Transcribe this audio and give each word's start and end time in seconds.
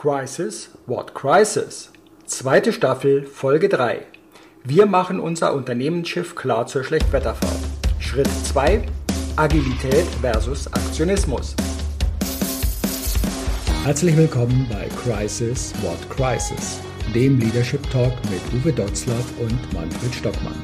Crisis, 0.00 0.70
What 0.86 1.12
Crisis? 1.12 1.90
Zweite 2.24 2.72
Staffel, 2.72 3.24
Folge 3.24 3.68
3. 3.68 4.02
Wir 4.62 4.86
machen 4.86 5.18
unser 5.18 5.54
Unternehmensschiff 5.54 6.36
klar 6.36 6.68
zur 6.68 6.84
Schlechtwetterfahrt. 6.84 7.58
Schritt 7.98 8.28
2. 8.44 8.86
Agilität 9.34 10.06
versus 10.20 10.72
Aktionismus. 10.72 11.56
Herzlich 13.82 14.16
willkommen 14.16 14.68
bei 14.70 14.86
Crisis, 15.02 15.74
What 15.82 16.08
Crisis? 16.10 16.78
Dem 17.12 17.40
Leadership 17.40 17.82
Talk 17.90 18.12
mit 18.30 18.62
Uwe 18.62 18.72
Dotzlaff 18.72 19.26
und 19.40 19.72
Manfred 19.72 20.14
Stockmann. 20.14 20.62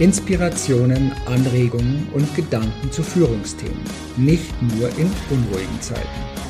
Inspirationen, 0.00 1.12
Anregungen 1.26 2.08
und 2.12 2.34
Gedanken 2.34 2.90
zu 2.90 3.04
Führungsthemen, 3.04 3.84
nicht 4.16 4.60
nur 4.62 4.88
in 4.98 5.12
unruhigen 5.30 5.80
Zeiten. 5.80 6.49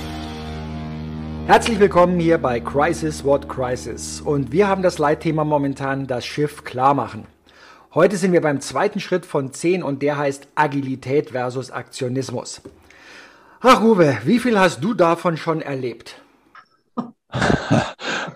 Herzlich 1.47 1.79
willkommen 1.79 2.19
hier 2.19 2.37
bei 2.37 2.59
Crisis 2.59 3.23
What 3.23 3.49
Crisis 3.49 4.21
und 4.21 4.51
wir 4.51 4.67
haben 4.67 4.83
das 4.83 4.99
Leitthema 4.99 5.43
momentan 5.43 6.07
das 6.07 6.25
Schiff 6.25 6.63
klar 6.63 6.93
machen. 6.93 7.25
Heute 7.93 8.17
sind 8.17 8.31
wir 8.31 8.41
beim 8.41 8.61
zweiten 8.61 8.99
Schritt 8.99 9.25
von 9.25 9.51
10 9.51 9.83
und 9.83 10.01
der 10.01 10.17
heißt 10.17 10.47
Agilität 10.55 11.31
versus 11.31 11.71
Aktionismus. 11.71 12.61
Ach 13.59 13.81
Uwe, 13.81 14.17
wie 14.23 14.39
viel 14.39 14.57
hast 14.57 14.83
du 14.83 14.93
davon 14.93 15.37
schon 15.37 15.61
erlebt? 15.61 16.21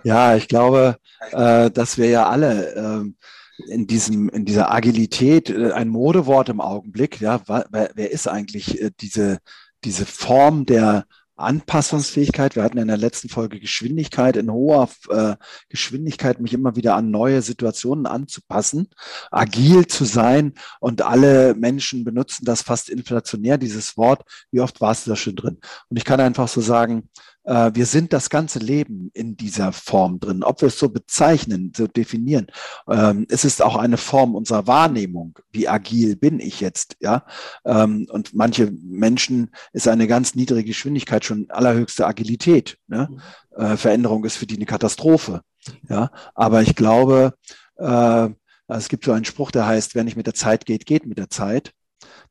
Ja, 0.03 0.36
ich 0.36 0.48
glaube, 0.48 0.98
äh, 1.31 1.72
dass 1.72 1.98
wir 1.98 2.08
ja 2.08 2.30
alle 2.30 2.76
äh, 2.76 3.72
in 3.72 3.88
diesem, 3.88 4.30
in 4.30 4.45
dieser 4.45 4.72
Agilität 4.72 5.50
äh, 5.50 5.72
ein 5.72 5.89
Modewort 5.89 6.50
im 6.50 6.61
Augenblick. 6.61 7.20
Ja, 7.22 7.42
wer, 7.48 7.89
wer 7.95 8.11
ist 8.11 8.28
eigentlich 8.28 8.81
äh, 8.81 8.92
diese, 9.02 9.39
diese 9.83 10.06
Form 10.06 10.67
der 10.67 11.06
Anpassungsfähigkeit. 11.36 12.55
Wir 12.55 12.64
hatten 12.64 12.78
in 12.78 12.88
der 12.88 12.97
letzten 12.97 13.30
Folge 13.30 13.59
Geschwindigkeit, 13.59 14.38
in 14.38 14.52
hoher 14.52 14.89
äh, 15.09 15.36
Geschwindigkeit 15.69 16.39
mich 16.39 16.53
immer 16.53 16.75
wieder 16.75 16.95
an 16.95 17.11
neue 17.11 17.42
Situationen 17.42 18.05
anzupassen, 18.05 18.88
agil 19.31 19.88
zu 19.88 20.05
sein 20.05 20.53
und 20.80 21.02
alle 21.02 21.55
Menschen 21.55 22.03
benutzen 22.03 22.45
das 22.45 22.61
fast 22.61 22.89
inflationär, 22.89 23.58
dieses 23.58 23.97
Wort. 23.97 24.23
Wie 24.52 24.61
oft 24.61 24.81
warst 24.81 25.05
du 25.05 25.11
da 25.11 25.16
schon 25.16 25.36
drin? 25.36 25.59
Und 25.89 25.97
ich 25.97 26.05
kann 26.05 26.19
einfach 26.19 26.47
so 26.47 26.61
sagen, 26.61 27.09
wir 27.46 27.86
sind 27.86 28.12
das 28.12 28.30
ganze 28.30 28.60
Leben 28.60 29.12
in 29.14 29.38
dieser 29.38 29.72
Form 29.72 30.20
drin. 30.20 30.44
Ob 30.44 30.62
wir 30.62 30.68
es 30.68 30.80
so 30.80 30.90
bezeichnen, 30.90 31.72
so 31.76 31.88
definieren, 31.88 32.48
ähm, 32.90 33.28
es 33.30 33.46
ist 33.46 33.62
auch 33.62 33.76
eine 33.76 33.98
Form 33.98 34.36
unserer 34.36 34.68
Wahrnehmung. 34.68 35.38
Wie 35.52 35.68
agil 35.68 36.16
bin 36.16 36.40
ich 36.40 36.60
jetzt? 36.60 36.98
Ja, 37.00 37.26
ähm, 37.64 38.08
und 38.10 38.34
manche 38.34 38.72
Menschen 38.72 39.52
ist 39.73 39.88
eine 39.88 40.08
ganz 40.08 40.36
niedrige 40.36 40.70
Geschwindigkeit 40.70 41.23
schon 41.23 41.48
allerhöchste 41.50 42.08
Agilität. 42.08 42.78
Ne? 42.88 43.10
Mhm. 43.10 43.64
Äh, 43.64 43.78
Veränderung 43.78 44.26
ist 44.26 44.38
für 44.38 44.48
die 44.48 44.56
eine 44.56 44.66
Katastrophe. 44.66 45.42
Ja, 45.90 46.12
aber 46.34 46.62
ich 46.62 46.76
glaube, 46.76 47.34
äh, 47.78 48.30
es 48.68 48.90
gibt 48.90 49.06
so 49.06 49.12
einen 49.12 49.26
Spruch, 49.26 49.52
der 49.52 49.66
heißt, 49.68 49.96
wer 49.96 50.04
nicht 50.04 50.18
mit 50.18 50.28
der 50.28 50.34
Zeit 50.34 50.66
geht, 50.66 50.86
geht 50.86 51.06
mit 51.06 51.18
der 51.18 51.30
Zeit. 51.30 51.72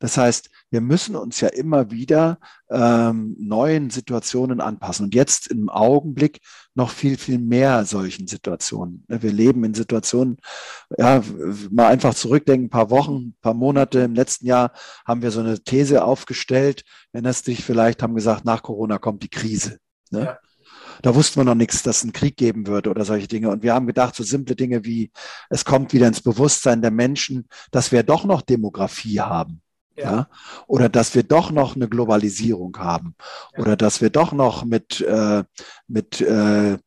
Das 0.04 0.18
heißt, 0.18 0.50
wir 0.68 0.82
müssen 0.82 1.16
uns 1.16 1.40
ja 1.40 1.48
immer 1.48 1.90
wieder 1.90 2.38
ähm, 2.68 3.36
neuen 3.38 3.88
Situationen 3.88 4.60
anpassen. 4.60 5.06
Und 5.06 5.14
jetzt 5.14 5.46
im 5.46 5.70
Augenblick 5.70 6.40
noch 6.74 6.90
viel, 6.90 7.16
viel 7.16 7.38
mehr 7.38 7.86
solchen 7.86 8.26
Situationen. 8.26 9.06
Wir 9.08 9.32
leben 9.32 9.64
in 9.64 9.72
Situationen, 9.72 10.36
ja, 10.98 11.22
mal 11.70 11.86
einfach 11.86 12.12
zurückdenken, 12.12 12.66
ein 12.66 12.68
paar 12.68 12.90
Wochen, 12.90 13.14
ein 13.14 13.36
paar 13.40 13.54
Monate. 13.54 14.00
Im 14.00 14.14
letzten 14.14 14.44
Jahr 14.44 14.72
haben 15.06 15.22
wir 15.22 15.30
so 15.30 15.40
eine 15.40 15.58
These 15.64 16.04
aufgestellt. 16.04 16.84
Erinnerst 17.12 17.46
dich 17.46 17.64
vielleicht, 17.64 18.02
haben 18.02 18.14
gesagt, 18.14 18.44
nach 18.44 18.62
Corona 18.62 18.98
kommt 18.98 19.22
die 19.22 19.30
Krise. 19.30 19.78
Ne? 20.10 20.24
Ja. 20.24 20.38
Da 21.00 21.14
wussten 21.14 21.40
wir 21.40 21.44
noch 21.44 21.54
nichts, 21.54 21.82
dass 21.82 21.96
es 21.96 22.02
einen 22.02 22.12
Krieg 22.12 22.36
geben 22.36 22.66
würde 22.66 22.90
oder 22.90 23.06
solche 23.06 23.26
Dinge. 23.26 23.48
Und 23.48 23.62
wir 23.62 23.72
haben 23.72 23.86
gedacht, 23.86 24.14
so 24.14 24.22
simple 24.22 24.54
Dinge 24.54 24.84
wie, 24.84 25.12
es 25.48 25.64
kommt 25.64 25.94
wieder 25.94 26.08
ins 26.08 26.20
Bewusstsein 26.20 26.82
der 26.82 26.90
Menschen, 26.90 27.48
dass 27.70 27.90
wir 27.90 28.02
doch 28.02 28.26
noch 28.26 28.42
Demografie 28.42 29.20
haben. 29.20 29.62
Ja. 29.96 30.04
ja. 30.04 30.28
Oder 30.66 30.88
dass 30.88 31.14
wir 31.14 31.22
doch 31.22 31.50
noch 31.50 31.76
eine 31.76 31.88
Globalisierung 31.88 32.76
haben. 32.78 33.14
Ja. 33.54 33.60
Oder 33.60 33.76
dass 33.76 34.00
wir 34.00 34.10
doch 34.10 34.32
noch 34.32 34.64
mit, 34.64 35.00
äh, 35.00 35.44
mit 35.86 36.20
äh, 36.20 36.78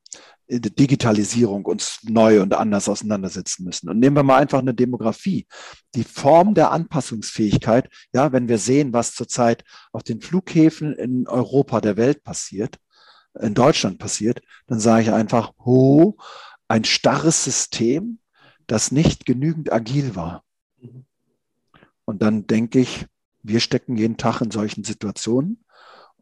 Digitalisierung 0.50 1.66
uns 1.66 2.00
neu 2.04 2.42
und 2.42 2.54
anders 2.54 2.88
auseinandersetzen 2.88 3.66
müssen. 3.66 3.90
Und 3.90 4.00
nehmen 4.00 4.16
wir 4.16 4.24
mal 4.24 4.38
einfach 4.38 4.60
eine 4.60 4.74
Demografie. 4.74 5.46
Die 5.94 6.06
Form 6.06 6.54
der 6.54 6.72
Anpassungsfähigkeit, 6.72 7.90
ja, 8.14 8.32
wenn 8.32 8.48
wir 8.48 8.58
sehen, 8.58 8.94
was 8.94 9.14
zurzeit 9.14 9.66
auf 9.92 10.04
den 10.04 10.22
Flughäfen 10.22 10.94
in 10.94 11.28
Europa 11.28 11.82
der 11.82 11.98
Welt 11.98 12.24
passiert, 12.24 12.78
in 13.40 13.54
Deutschland 13.54 14.00
passiert, 14.00 14.42
dann 14.68 14.80
sage 14.80 15.04
ich 15.04 15.12
einfach, 15.12 15.52
ho, 15.66 16.18
ein 16.70 16.86
starres 16.86 17.44
System, 17.44 18.20
das 18.68 18.92
nicht 18.92 19.26
genügend 19.26 19.72
agil 19.72 20.16
war. 20.16 20.44
Und 22.08 22.22
dann 22.22 22.48
denke 22.48 22.80
ich, 22.80 23.06
wir 23.44 23.60
stecken 23.60 23.98
jeden 23.98 24.16
Tag 24.16 24.40
in 24.40 24.50
solchen 24.50 24.86
Situationen. 24.86 25.66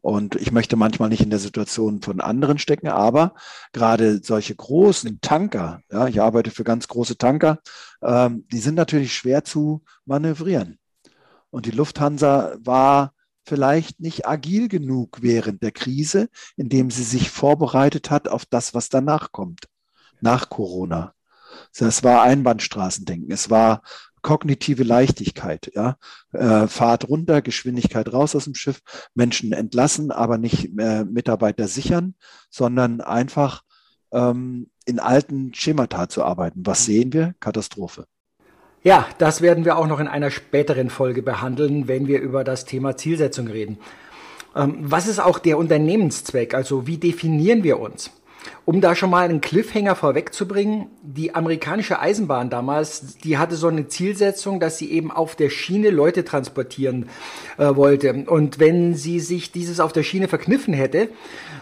Und 0.00 0.34
ich 0.34 0.50
möchte 0.50 0.76
manchmal 0.76 1.08
nicht 1.08 1.22
in 1.22 1.30
der 1.30 1.38
Situation 1.38 2.02
von 2.02 2.20
anderen 2.20 2.58
stecken, 2.58 2.88
aber 2.88 3.34
gerade 3.72 4.20
solche 4.22 4.54
großen 4.54 5.20
Tanker, 5.20 5.80
ja, 5.90 6.08
ich 6.08 6.20
arbeite 6.20 6.50
für 6.50 6.64
ganz 6.64 6.88
große 6.88 7.18
Tanker, 7.18 7.60
ähm, 8.02 8.46
die 8.52 8.58
sind 8.58 8.74
natürlich 8.74 9.14
schwer 9.14 9.44
zu 9.44 9.84
manövrieren. 10.04 10.78
Und 11.50 11.66
die 11.66 11.70
Lufthansa 11.72 12.56
war 12.60 13.14
vielleicht 13.44 14.00
nicht 14.00 14.26
agil 14.26 14.68
genug 14.68 15.18
während 15.22 15.62
der 15.62 15.72
Krise, 15.72 16.28
indem 16.56 16.90
sie 16.90 17.04
sich 17.04 17.30
vorbereitet 17.30 18.10
hat 18.10 18.26
auf 18.28 18.44
das, 18.44 18.74
was 18.74 18.88
danach 18.88 19.30
kommt, 19.30 19.68
nach 20.20 20.50
Corona. 20.50 21.14
Das 21.78 22.02
war 22.02 22.22
Einbahnstraßendenken. 22.22 23.30
Es 23.30 23.50
war 23.50 23.82
kognitive 24.26 24.82
Leichtigkeit, 24.82 25.70
ja. 25.76 25.98
Äh, 26.32 26.66
Fahrt 26.66 27.08
runter, 27.08 27.42
Geschwindigkeit 27.42 28.12
raus 28.12 28.34
aus 28.34 28.44
dem 28.44 28.56
Schiff, 28.56 28.80
Menschen 29.14 29.52
entlassen, 29.52 30.10
aber 30.10 30.36
nicht 30.36 30.76
äh, 30.80 31.04
Mitarbeiter 31.04 31.68
sichern, 31.68 32.16
sondern 32.50 33.00
einfach 33.00 33.62
ähm, 34.10 34.68
in 34.84 34.98
alten 34.98 35.54
Schemata 35.54 36.08
zu 36.08 36.24
arbeiten. 36.24 36.66
Was 36.66 36.80
mhm. 36.80 36.92
sehen 36.92 37.12
wir? 37.12 37.34
Katastrophe. 37.38 38.06
Ja, 38.82 39.06
das 39.18 39.42
werden 39.42 39.64
wir 39.64 39.78
auch 39.78 39.86
noch 39.86 40.00
in 40.00 40.08
einer 40.08 40.32
späteren 40.32 40.90
Folge 40.90 41.22
behandeln, 41.22 41.86
wenn 41.86 42.08
wir 42.08 42.20
über 42.20 42.42
das 42.42 42.64
Thema 42.64 42.96
Zielsetzung 42.96 43.46
reden. 43.46 43.78
Ähm, 44.56 44.78
was 44.80 45.06
ist 45.06 45.20
auch 45.20 45.38
der 45.38 45.56
Unternehmenszweck? 45.56 46.52
Also 46.52 46.88
wie 46.88 46.98
definieren 46.98 47.62
wir 47.62 47.78
uns? 47.78 48.10
Um 48.64 48.80
da 48.80 48.94
schon 48.94 49.10
mal 49.10 49.24
einen 49.24 49.40
Cliffhanger 49.40 49.94
vorwegzubringen, 49.94 50.88
die 51.02 51.34
amerikanische 51.34 52.00
Eisenbahn 52.00 52.50
damals, 52.50 53.16
die 53.18 53.38
hatte 53.38 53.56
so 53.56 53.68
eine 53.68 53.88
Zielsetzung, 53.88 54.60
dass 54.60 54.78
sie 54.78 54.90
eben 54.90 55.10
auf 55.10 55.36
der 55.36 55.50
Schiene 55.50 55.90
Leute 55.90 56.24
transportieren 56.24 57.08
äh, 57.58 57.74
wollte. 57.76 58.24
Und 58.26 58.58
wenn 58.58 58.94
sie 58.94 59.20
sich 59.20 59.52
dieses 59.52 59.80
auf 59.80 59.92
der 59.92 60.02
Schiene 60.02 60.28
verkniffen 60.28 60.74
hätte, 60.74 61.08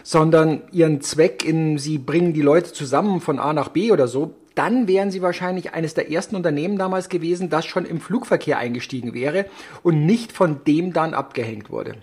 sondern 0.03 0.63
ihren 0.71 1.01
Zweck 1.01 1.45
in, 1.45 1.77
sie 1.77 1.97
bringen 1.97 2.33
die 2.33 2.41
Leute 2.41 2.73
zusammen 2.73 3.21
von 3.21 3.39
A 3.39 3.53
nach 3.53 3.69
B 3.69 3.91
oder 3.91 4.07
so, 4.07 4.35
dann 4.55 4.87
wären 4.87 5.11
sie 5.11 5.21
wahrscheinlich 5.21 5.73
eines 5.73 5.93
der 5.93 6.09
ersten 6.09 6.35
Unternehmen 6.35 6.77
damals 6.77 7.09
gewesen, 7.09 7.49
das 7.49 7.65
schon 7.65 7.85
im 7.85 7.99
Flugverkehr 7.99 8.57
eingestiegen 8.57 9.13
wäre 9.13 9.45
und 9.83 10.05
nicht 10.05 10.31
von 10.31 10.63
dem 10.65 10.93
dann 10.93 11.13
abgehängt 11.13 11.69
wurde. 11.69 11.95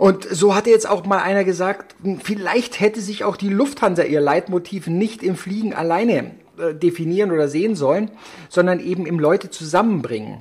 Und 0.00 0.24
so 0.24 0.54
hatte 0.54 0.70
jetzt 0.70 0.88
auch 0.88 1.04
mal 1.04 1.18
einer 1.18 1.44
gesagt, 1.44 1.94
vielleicht 2.24 2.80
hätte 2.80 3.02
sich 3.02 3.22
auch 3.22 3.36
die 3.36 3.50
Lufthansa 3.50 4.02
ihr 4.02 4.22
Leitmotiv 4.22 4.86
nicht 4.86 5.22
im 5.22 5.36
Fliegen 5.36 5.74
alleine 5.74 6.30
äh, 6.56 6.72
definieren 6.72 7.30
oder 7.30 7.48
sehen 7.48 7.74
sollen, 7.74 8.10
sondern 8.48 8.80
eben 8.80 9.04
im 9.04 9.18
Leute 9.18 9.50
zusammenbringen. 9.50 10.38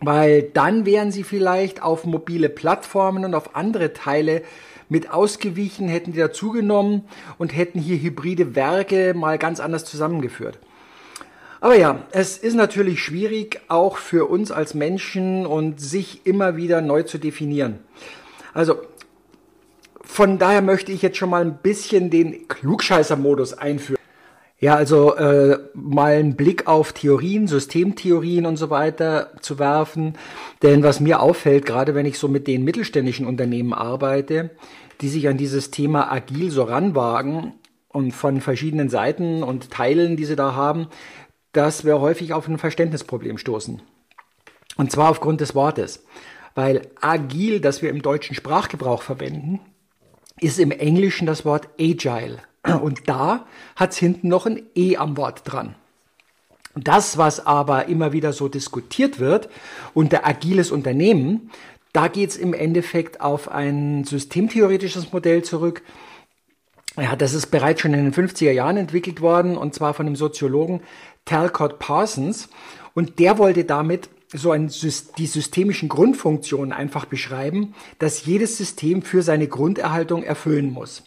Weil 0.00 0.42
dann 0.42 0.84
wären 0.84 1.12
sie 1.12 1.22
vielleicht 1.22 1.80
auf 1.80 2.04
mobile 2.04 2.48
Plattformen 2.48 3.24
und 3.24 3.36
auf 3.36 3.54
andere 3.54 3.92
Teile 3.92 4.42
mit 4.88 5.12
ausgewichen, 5.12 5.86
hätten 5.86 6.10
die 6.10 6.18
dazugenommen 6.18 7.04
und 7.38 7.56
hätten 7.56 7.78
hier 7.78 8.02
hybride 8.02 8.56
Werke 8.56 9.14
mal 9.14 9.38
ganz 9.38 9.60
anders 9.60 9.84
zusammengeführt. 9.84 10.58
Aber 11.60 11.76
ja, 11.78 12.04
es 12.10 12.36
ist 12.36 12.54
natürlich 12.54 13.00
schwierig, 13.00 13.60
auch 13.68 13.96
für 13.96 14.28
uns 14.28 14.50
als 14.50 14.74
Menschen 14.74 15.46
und 15.46 15.80
sich 15.80 16.26
immer 16.26 16.56
wieder 16.56 16.80
neu 16.80 17.04
zu 17.04 17.18
definieren. 17.18 17.78
Also 18.52 18.80
von 20.02 20.38
daher 20.38 20.62
möchte 20.62 20.92
ich 20.92 21.02
jetzt 21.02 21.16
schon 21.16 21.30
mal 21.30 21.42
ein 21.42 21.58
bisschen 21.62 22.10
den 22.10 22.48
Klugscheißer-Modus 22.48 23.54
einführen. 23.54 23.98
Ja, 24.58 24.76
also 24.76 25.16
äh, 25.16 25.58
mal 25.74 26.12
einen 26.12 26.36
Blick 26.36 26.68
auf 26.68 26.92
Theorien, 26.92 27.48
Systemtheorien 27.48 28.46
und 28.46 28.56
so 28.56 28.70
weiter 28.70 29.32
zu 29.40 29.58
werfen. 29.58 30.16
Denn 30.62 30.84
was 30.84 31.00
mir 31.00 31.20
auffällt, 31.20 31.66
gerade 31.66 31.96
wenn 31.96 32.06
ich 32.06 32.18
so 32.18 32.28
mit 32.28 32.46
den 32.46 32.62
mittelständischen 32.62 33.26
Unternehmen 33.26 33.72
arbeite, 33.72 34.50
die 35.00 35.08
sich 35.08 35.26
an 35.26 35.36
dieses 35.36 35.72
Thema 35.72 36.12
agil 36.12 36.52
so 36.52 36.62
ranwagen 36.62 37.54
und 37.88 38.12
von 38.12 38.40
verschiedenen 38.40 38.88
Seiten 38.88 39.42
und 39.42 39.70
Teilen, 39.70 40.16
die 40.16 40.26
sie 40.26 40.36
da 40.36 40.54
haben, 40.54 40.86
dass 41.52 41.84
wir 41.84 42.00
häufig 42.00 42.32
auf 42.32 42.46
ein 42.46 42.58
Verständnisproblem 42.58 43.38
stoßen. 43.38 43.82
Und 44.76 44.92
zwar 44.92 45.10
aufgrund 45.10 45.40
des 45.40 45.54
Wortes. 45.54 46.04
Weil 46.54 46.88
agil, 47.00 47.60
das 47.60 47.82
wir 47.82 47.90
im 47.90 48.02
deutschen 48.02 48.36
Sprachgebrauch 48.36 49.02
verwenden, 49.02 49.60
ist 50.40 50.58
im 50.58 50.70
Englischen 50.70 51.26
das 51.26 51.44
Wort 51.44 51.68
agile. 51.80 52.38
Und 52.82 53.08
da 53.08 53.46
hat's 53.76 53.96
hinten 53.96 54.28
noch 54.28 54.46
ein 54.46 54.62
E 54.74 54.96
am 54.96 55.16
Wort 55.16 55.42
dran. 55.44 55.74
Das, 56.74 57.18
was 57.18 57.44
aber 57.44 57.86
immer 57.86 58.12
wieder 58.12 58.32
so 58.32 58.48
diskutiert 58.48 59.18
wird 59.18 59.50
unter 59.92 60.26
agiles 60.26 60.70
Unternehmen, 60.70 61.50
da 61.92 62.08
geht's 62.08 62.36
im 62.36 62.54
Endeffekt 62.54 63.20
auf 63.20 63.50
ein 63.50 64.04
systemtheoretisches 64.04 65.12
Modell 65.12 65.42
zurück. 65.42 65.82
Ja, 66.96 67.16
das 67.16 67.34
ist 67.34 67.46
bereits 67.46 67.82
schon 67.82 67.92
in 67.92 68.10
den 68.10 68.14
50er 68.14 68.52
Jahren 68.52 68.78
entwickelt 68.78 69.20
worden, 69.20 69.58
und 69.58 69.74
zwar 69.74 69.92
von 69.92 70.06
dem 70.06 70.16
Soziologen 70.16 70.80
Talcott 71.26 71.78
Parsons. 71.78 72.48
Und 72.94 73.18
der 73.18 73.38
wollte 73.38 73.64
damit 73.64 74.08
so 74.32 74.50
ein, 74.50 74.68
die 74.68 75.26
systemischen 75.26 75.88
Grundfunktionen 75.88 76.72
einfach 76.72 77.04
beschreiben, 77.04 77.74
dass 77.98 78.24
jedes 78.24 78.56
System 78.56 79.02
für 79.02 79.22
seine 79.22 79.48
Grunderhaltung 79.48 80.22
erfüllen 80.22 80.70
muss. 80.70 81.04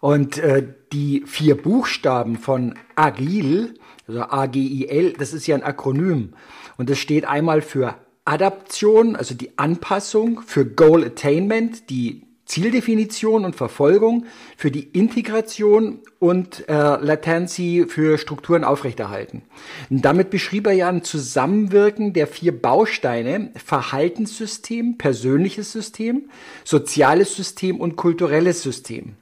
Und 0.00 0.38
äh, 0.38 0.66
die 0.92 1.24
vier 1.26 1.60
Buchstaben 1.60 2.38
von 2.38 2.74
Agil, 2.96 3.74
also 4.06 4.22
A-G-I-L, 4.22 5.12
das 5.14 5.32
ist 5.32 5.46
ja 5.46 5.56
ein 5.56 5.62
Akronym. 5.62 6.34
Und 6.76 6.90
das 6.90 6.98
steht 6.98 7.26
einmal 7.26 7.60
für 7.60 7.96
Adaption, 8.24 9.16
also 9.16 9.34
die 9.34 9.58
Anpassung, 9.58 10.40
für 10.42 10.64
Goal 10.64 11.04
Attainment, 11.04 11.90
die 11.90 12.26
Zieldefinition 12.50 13.44
und 13.44 13.54
Verfolgung, 13.54 14.26
für 14.56 14.72
die 14.72 14.82
Integration 14.82 16.00
und 16.18 16.68
äh, 16.68 16.72
Latency 16.72 17.86
für 17.88 18.18
Strukturen 18.18 18.64
aufrechterhalten. 18.64 19.42
Und 19.88 20.04
damit 20.04 20.30
beschrieb 20.30 20.66
er 20.66 20.72
ja 20.72 20.88
ein 20.88 21.04
Zusammenwirken 21.04 22.12
der 22.12 22.26
vier 22.26 22.60
Bausteine 22.60 23.52
Verhaltenssystem, 23.54 24.98
persönliches 24.98 25.70
System, 25.70 26.28
soziales 26.64 27.36
System 27.36 27.80
und 27.80 27.94
kulturelles 27.94 28.62
System. 28.62 29.14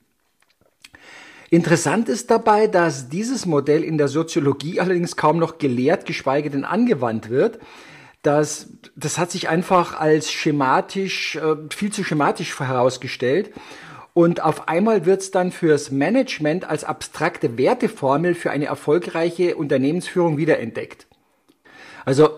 Interessant 1.51 2.09
ist 2.09 2.31
dabei, 2.31 2.67
dass 2.67 3.11
dieses 3.11 3.45
Modell 3.45 3.85
in 3.85 3.99
der 3.99 4.09
Soziologie 4.09 4.81
allerdings 4.81 5.17
kaum 5.17 5.39
noch 5.39 5.59
gelehrt, 5.59 6.07
geschweige 6.07 6.49
denn 6.49 6.65
angewandt 6.65 7.29
wird. 7.29 7.59
Das, 8.29 8.67
das 8.95 9.17
hat 9.17 9.31
sich 9.31 9.49
einfach 9.49 9.99
als 9.99 10.31
schematisch, 10.31 11.37
äh, 11.37 11.57
viel 11.75 11.91
zu 11.91 12.05
schematisch 12.05 12.61
herausgestellt. 12.61 13.53
Und 14.13 14.43
auf 14.43 14.69
einmal 14.69 15.07
wird 15.07 15.23
es 15.23 15.31
dann 15.31 15.51
fürs 15.51 15.91
Management 15.91 16.69
als 16.69 16.85
abstrakte 16.85 17.57
Werteformel 17.57 18.35
für 18.35 18.51
eine 18.51 18.67
erfolgreiche 18.67 19.57
Unternehmensführung 19.57 20.37
wiederentdeckt. 20.37 21.07
Also 22.05 22.29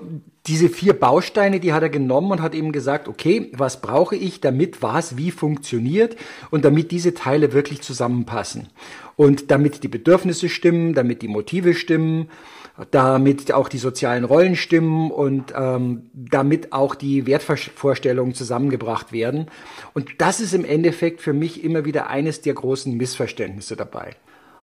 diese 0.47 0.69
vier 0.69 0.93
Bausteine, 0.93 1.59
die 1.59 1.73
hat 1.73 1.83
er 1.83 1.89
genommen 1.89 2.31
und 2.31 2.41
hat 2.41 2.55
eben 2.55 2.71
gesagt, 2.71 3.09
okay, 3.09 3.51
was 3.53 3.81
brauche 3.81 4.15
ich, 4.15 4.41
damit 4.41 4.83
was 4.83 5.17
wie 5.17 5.33
funktioniert 5.33 6.15
und 6.53 6.65
damit 6.65 6.93
diese 6.93 7.15
Teile 7.15 7.53
wirklich 7.53 7.81
zusammenpassen. 7.81 8.69
Und 9.17 9.51
damit 9.51 9.83
die 9.83 9.89
Bedürfnisse 9.89 10.49
stimmen, 10.49 10.95
damit 10.95 11.21
die 11.23 11.29
Motive 11.29 11.75
stimmen, 11.75 12.31
damit 12.91 13.53
auch 13.53 13.69
die 13.69 13.79
sozialen 13.79 14.25
Rollen 14.25 14.57
stimmen 14.57 15.11
und 15.11 15.53
ähm, 15.57 16.11
damit 16.15 16.73
auch 16.73 16.95
die 16.95 17.27
Wertvorstellungen 17.27 18.35
zusammengebracht 18.35 19.13
werden. 19.13 19.47
Und 19.95 20.09
das 20.19 20.41
ist 20.41 20.55
im 20.55 20.65
Endeffekt 20.65 21.21
für 21.21 21.33
mich 21.33 21.65
immer 21.65 21.85
wieder 21.85 22.09
eines 22.09 22.41
der 22.41 22.55
großen 22.55 22.97
Missverständnisse 22.97 23.77
dabei. 23.77 24.17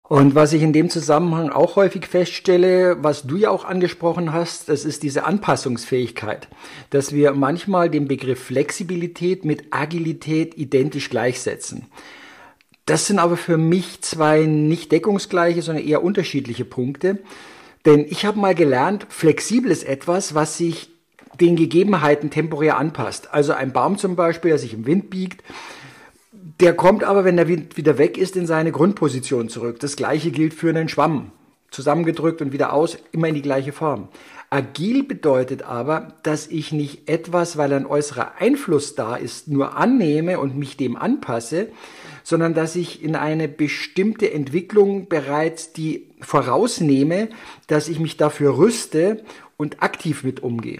Und 0.05 0.35
was 0.35 0.51
ich 0.51 0.61
in 0.61 0.73
dem 0.73 0.89
Zusammenhang 0.89 1.49
auch 1.49 1.77
häufig 1.77 2.05
feststelle, 2.07 3.01
was 3.01 3.23
du 3.23 3.37
ja 3.37 3.49
auch 3.49 3.63
angesprochen 3.63 4.33
hast, 4.33 4.67
das 4.67 4.83
ist 4.83 5.01
diese 5.01 5.23
Anpassungsfähigkeit, 5.23 6.49
dass 6.89 7.13
wir 7.13 7.31
manchmal 7.31 7.89
den 7.89 8.09
Begriff 8.09 8.43
Flexibilität 8.43 9.45
mit 9.45 9.67
Agilität 9.71 10.57
identisch 10.57 11.09
gleichsetzen. 11.09 11.87
Das 12.85 13.07
sind 13.07 13.17
aber 13.17 13.37
für 13.37 13.57
mich 13.57 14.01
zwei 14.01 14.41
nicht 14.41 14.91
deckungsgleiche, 14.91 15.61
sondern 15.61 15.85
eher 15.85 16.03
unterschiedliche 16.03 16.65
Punkte. 16.65 17.19
Denn 17.85 18.05
ich 18.07 18.25
habe 18.25 18.39
mal 18.39 18.55
gelernt, 18.55 19.07
flexibel 19.09 19.71
ist 19.71 19.83
etwas, 19.83 20.35
was 20.35 20.57
sich 20.57 20.89
den 21.39 21.55
Gegebenheiten 21.55 22.29
temporär 22.29 22.77
anpasst. 22.77 23.33
Also 23.33 23.53
ein 23.53 23.73
Baum 23.73 23.97
zum 23.97 24.15
Beispiel, 24.15 24.49
der 24.49 24.59
sich 24.59 24.73
im 24.73 24.85
Wind 24.85 25.09
biegt, 25.09 25.43
der 26.59 26.75
kommt 26.75 27.03
aber, 27.03 27.25
wenn 27.25 27.35
der 27.35 27.47
Wind 27.47 27.77
wieder 27.77 27.97
weg 27.97 28.17
ist, 28.17 28.35
in 28.35 28.47
seine 28.47 28.71
Grundposition 28.71 29.49
zurück. 29.49 29.79
Das 29.79 29.95
gleiche 29.95 30.31
gilt 30.31 30.53
für 30.53 30.69
einen 30.69 30.89
Schwamm. 30.89 31.31
Zusammengedrückt 31.71 32.41
und 32.41 32.53
wieder 32.53 32.71
aus, 32.71 32.97
immer 33.11 33.27
in 33.27 33.35
die 33.35 33.41
gleiche 33.41 33.71
Form. 33.71 34.09
Agil 34.51 35.03
bedeutet 35.03 35.63
aber, 35.63 36.13
dass 36.21 36.45
ich 36.45 36.71
nicht 36.71 37.09
etwas, 37.09 37.57
weil 37.57 37.73
ein 37.73 37.87
äußerer 37.87 38.33
Einfluss 38.37 38.93
da 38.93 39.15
ist, 39.15 39.47
nur 39.47 39.75
annehme 39.75 40.39
und 40.39 40.55
mich 40.55 40.77
dem 40.77 40.95
anpasse, 40.95 41.69
sondern 42.23 42.53
dass 42.53 42.75
ich 42.75 43.03
in 43.03 43.15
eine 43.15 43.47
bestimmte 43.47 44.31
Entwicklung 44.31 45.07
bereits 45.07 45.73
die 45.73 46.09
vorausnehme, 46.21 47.29
dass 47.67 47.89
ich 47.89 47.99
mich 47.99 48.17
dafür 48.17 48.57
rüste 48.57 49.23
und 49.57 49.83
aktiv 49.83 50.23
mit 50.23 50.41
umgehe. 50.41 50.79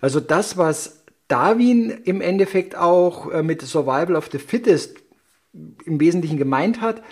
Also 0.00 0.20
das, 0.20 0.56
was 0.56 1.04
Darwin 1.28 1.90
im 1.90 2.20
Endeffekt 2.20 2.76
auch 2.76 3.30
äh, 3.30 3.42
mit 3.42 3.62
Survival 3.62 4.16
of 4.16 4.30
the 4.32 4.38
Fittest 4.38 4.96
im 5.84 6.00
Wesentlichen 6.00 6.38
gemeint 6.38 6.80
hat, 6.80 7.02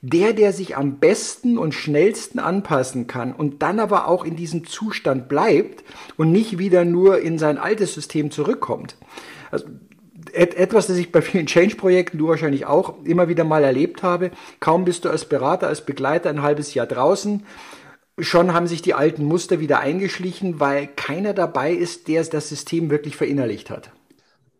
der, 0.00 0.32
der 0.32 0.52
sich 0.52 0.76
am 0.76 0.98
besten 0.98 1.58
und 1.58 1.74
schnellsten 1.74 2.38
anpassen 2.38 3.06
kann 3.06 3.32
und 3.32 3.62
dann 3.62 3.80
aber 3.80 4.06
auch 4.06 4.24
in 4.24 4.36
diesem 4.36 4.64
Zustand 4.64 5.28
bleibt 5.28 5.82
und 6.16 6.30
nicht 6.30 6.58
wieder 6.58 6.84
nur 6.84 7.20
in 7.20 7.38
sein 7.38 7.58
altes 7.58 7.94
System 7.94 8.30
zurückkommt. 8.30 8.96
Also 9.50 9.66
etwas, 10.38 10.86
das 10.86 10.96
ich 10.96 11.12
bei 11.12 11.20
vielen 11.20 11.46
Change-Projekten, 11.46 12.18
du 12.18 12.28
wahrscheinlich 12.28 12.66
auch, 12.66 13.04
immer 13.04 13.28
wieder 13.28 13.44
mal 13.44 13.64
erlebt 13.64 14.02
habe. 14.02 14.30
Kaum 14.60 14.84
bist 14.84 15.04
du 15.04 15.10
als 15.10 15.24
Berater, 15.24 15.66
als 15.66 15.84
Begleiter 15.84 16.30
ein 16.30 16.42
halbes 16.42 16.74
Jahr 16.74 16.86
draußen, 16.86 17.44
schon 18.20 18.52
haben 18.52 18.66
sich 18.66 18.82
die 18.82 18.94
alten 18.94 19.24
Muster 19.24 19.60
wieder 19.60 19.80
eingeschlichen, 19.80 20.60
weil 20.60 20.86
keiner 20.86 21.34
dabei 21.34 21.72
ist, 21.72 22.08
der 22.08 22.24
das 22.24 22.48
System 22.48 22.90
wirklich 22.90 23.16
verinnerlicht 23.16 23.70
hat. 23.70 23.90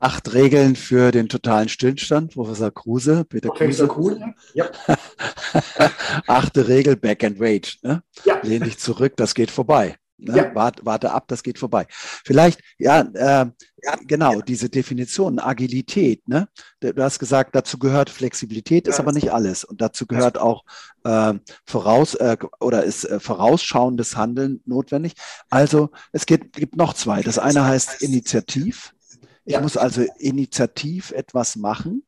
Acht 0.01 0.33
Regeln 0.33 0.77
für 0.77 1.11
den 1.11 1.29
totalen 1.29 1.69
Stillstand, 1.69 2.35
Professor 2.35 2.71
Kruse, 2.71 3.25
Peter 3.25 3.49
Professor 3.49 3.89
Kruse. 3.89 4.21
Kruse. 4.21 4.35
Ja. 4.55 4.67
Achte 6.29 6.69
Regel, 6.69 6.95
Back 6.95 7.25
and 7.25 7.41
Wait. 7.41 7.79
Ne? 7.83 8.03
Ja. 8.25 8.41
Lehn 8.43 8.63
dich 8.63 8.79
zurück, 8.79 9.15
das 9.17 9.35
geht 9.35 9.51
vorbei. 9.51 9.97
Ne? 10.19 10.37
Ja. 10.37 10.55
Warte, 10.55 10.85
warte 10.85 11.13
ab, 11.13 11.29
das 11.29 11.43
geht 11.43 11.59
vorbei. 11.59 11.87
Vielleicht, 11.89 12.61
ja, 12.77 13.01
äh, 13.01 13.47
ja 13.83 13.97
genau, 14.07 14.35
ja. 14.35 14.41
diese 14.41 14.69
Definition, 14.69 15.39
Agilität. 15.39 16.27
Ne? 16.29 16.49
Du 16.81 17.03
hast 17.03 17.19
gesagt, 17.19 17.55
dazu 17.55 17.79
gehört 17.79 18.11
Flexibilität, 18.11 18.89
ist 18.89 18.99
aber 18.99 19.13
nicht 19.13 19.33
alles. 19.33 19.65
Und 19.65 19.81
dazu 19.81 20.07
gehört 20.07 20.39
auch 20.39 20.65
äh, 21.05 21.35
voraus 21.65 22.15
äh, 22.17 22.37
oder 22.61 22.85
ist 22.85 23.05
äh, 23.05 23.21
vorausschauendes 23.21 24.17
Handeln 24.17 24.61
notwendig. 24.67 25.15
Also 25.51 25.91
es 26.13 26.27
gibt, 26.27 26.57
gibt 26.57 26.77
noch 26.77 26.95
zwei. 26.95 27.23
Das 27.23 27.39
eine 27.39 27.65
heißt 27.65 28.03
Initiativ. 28.03 28.93
Ich 29.45 29.59
muss 29.61 29.79
also 29.79 30.05
initiativ 30.19 31.11
etwas 31.13 31.57
machen 31.57 32.03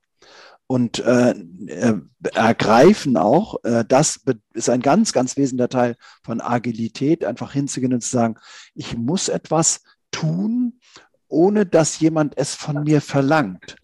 und 0.70 1.00
äh, 1.00 1.34
äh, 1.66 1.98
ergreifen 2.32 3.16
auch. 3.16 3.56
Äh, 3.64 3.84
das 3.88 4.20
ist 4.54 4.70
ein 4.70 4.82
ganz, 4.82 5.12
ganz 5.12 5.36
wesentlicher 5.36 5.68
Teil 5.68 5.96
von 6.22 6.40
Agilität, 6.40 7.24
einfach 7.24 7.52
hinzugehen 7.52 7.92
und 7.92 8.02
zu 8.02 8.10
sagen, 8.10 8.36
ich 8.76 8.96
muss 8.96 9.28
etwas 9.28 9.82
tun, 10.12 10.78
ohne 11.26 11.66
dass 11.66 11.98
jemand 11.98 12.38
es 12.38 12.54
von 12.54 12.84
mir 12.84 13.00
verlangt. 13.00 13.78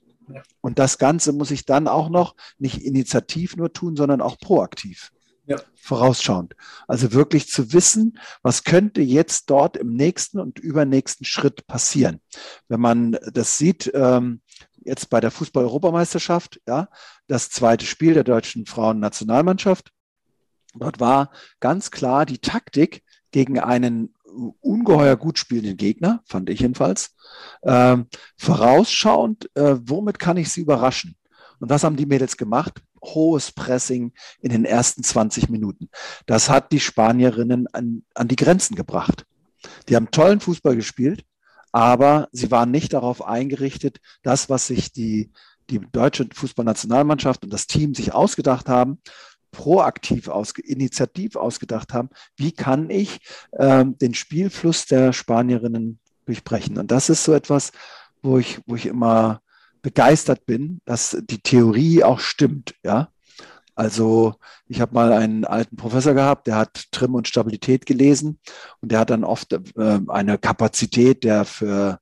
Und 0.61 0.78
das 0.78 0.99
Ganze 0.99 1.33
muss 1.33 1.50
ich 1.50 1.64
dann 1.64 1.88
auch 1.88 2.09
noch 2.09 2.37
nicht 2.57 2.81
initiativ 2.81 3.57
nur 3.57 3.73
tun, 3.73 3.97
sondern 3.97 4.21
auch 4.21 4.38
proaktiv. 4.38 5.11
Ja. 5.47 5.57
Vorausschauend. 5.75 6.55
Also 6.87 7.12
wirklich 7.12 7.49
zu 7.49 7.73
wissen, 7.73 8.16
was 8.43 8.62
könnte 8.62 9.00
jetzt 9.00 9.50
dort 9.50 9.76
im 9.76 9.95
nächsten 9.95 10.38
und 10.38 10.61
übernächsten 10.61 11.26
Schritt 11.26 11.66
passieren. 11.66 12.21
Wenn 12.69 12.81
man 12.81 13.19
das 13.33 13.59
sieht, 13.59 13.90
ähm, 13.93 14.40
jetzt 14.87 15.11
bei 15.11 15.21
der 15.21 15.31
Fußball-Europameisterschaft, 15.31 16.61
ja, 16.66 16.88
das 17.26 17.50
zweite 17.50 17.87
Spiel 17.87 18.14
der 18.14 18.25
deutschen 18.25 18.66
Frauennationalmannschaft. 18.66 19.93
Dort 20.75 21.00
war 21.00 21.31
ganz 21.61 21.90
klar 21.90 22.26
die 22.26 22.38
Taktik 22.38 23.02
gegen 23.31 23.59
einen 23.59 24.14
ungeheuer 24.61 25.16
gut 25.16 25.38
spielenden 25.38 25.76
Gegner, 25.76 26.23
fand 26.26 26.50
ich 26.50 26.61
jedenfalls, 26.61 27.14
äh, 27.62 27.97
vorausschauend, 28.37 29.50
äh, 29.55 29.76
womit 29.83 30.19
kann 30.19 30.37
ich 30.37 30.50
sie 30.50 30.61
überraschen? 30.61 31.16
Und 31.59 31.71
was 31.71 31.85
haben 31.85 31.97
die 31.97 32.07
Mädels 32.07 32.37
gemacht? 32.37 32.83
Hohes 33.02 33.52
Pressing 33.52 34.12
in 34.40 34.50
den 34.50 34.64
ersten 34.64 35.02
20 35.02 35.49
Minuten. 35.49 35.88
Das 36.26 36.50
hat 36.50 36.73
die 36.73 36.81
Spanierinnen 36.81 37.66
an, 37.73 38.05
an 38.14 38.28
die 38.28 38.37
Grenzen 38.37 38.75
gebracht. 38.75 39.25
Die 39.88 39.97
haben 39.97 40.11
tollen 40.11 40.40
Fußball 40.40 40.76
gespielt, 40.76 41.25
aber 41.76 42.30
sie 42.33 42.50
waren 42.50 42.71
nicht 42.71 42.95
darauf 42.95 43.23
eingerichtet, 43.23 44.00
das, 44.23 44.49
was 44.49 44.66
sich 44.66 44.92
die, 44.92 45.30
die 45.68 45.78
deutsche 45.92 46.26
Fußballnationalmannschaft 46.33 47.45
und 47.45 47.52
das 47.52 47.66
Team 47.66 47.95
sich 47.95 48.14
ausgedacht 48.14 48.66
haben, 48.66 48.99
proaktiv, 49.50 50.28
ausge, 50.28 50.62
initiativ 50.62 51.37
ausgedacht 51.37 51.92
haben, 51.92 52.09
wie 52.35 52.52
kann 52.52 52.88
ich 52.88 53.21
ähm, 53.59 53.99
den 53.99 54.14
Spielfluss 54.14 54.87
der 54.87 55.12
Spanierinnen 55.12 55.99
durchbrechen. 56.25 56.78
Und 56.78 56.90
das 56.90 57.11
ist 57.11 57.25
so 57.25 57.35
etwas, 57.35 57.73
wo 58.23 58.38
ich, 58.38 58.59
wo 58.64 58.75
ich 58.75 58.87
immer 58.87 59.42
begeistert 59.83 60.47
bin, 60.47 60.80
dass 60.87 61.18
die 61.28 61.42
Theorie 61.42 62.02
auch 62.02 62.21
stimmt, 62.21 62.75
ja. 62.85 63.11
Also 63.76 64.35
ich 64.66 64.80
habe 64.80 64.95
mal 64.95 65.12
einen 65.12 65.45
alten 65.45 65.76
Professor 65.76 66.14
gehabt, 66.14 66.47
der 66.47 66.56
hat 66.56 66.87
Trim 66.92 67.14
und 67.14 67.28
Stabilität 67.28 67.85
gelesen 67.85 68.40
und 68.80 68.90
der 68.90 69.00
hat 69.00 69.11
dann 69.11 69.23
oft 69.23 69.52
äh, 69.52 70.00
eine 70.09 70.38
Kapazität, 70.38 71.25
der 71.25 71.45
für, 71.45 72.00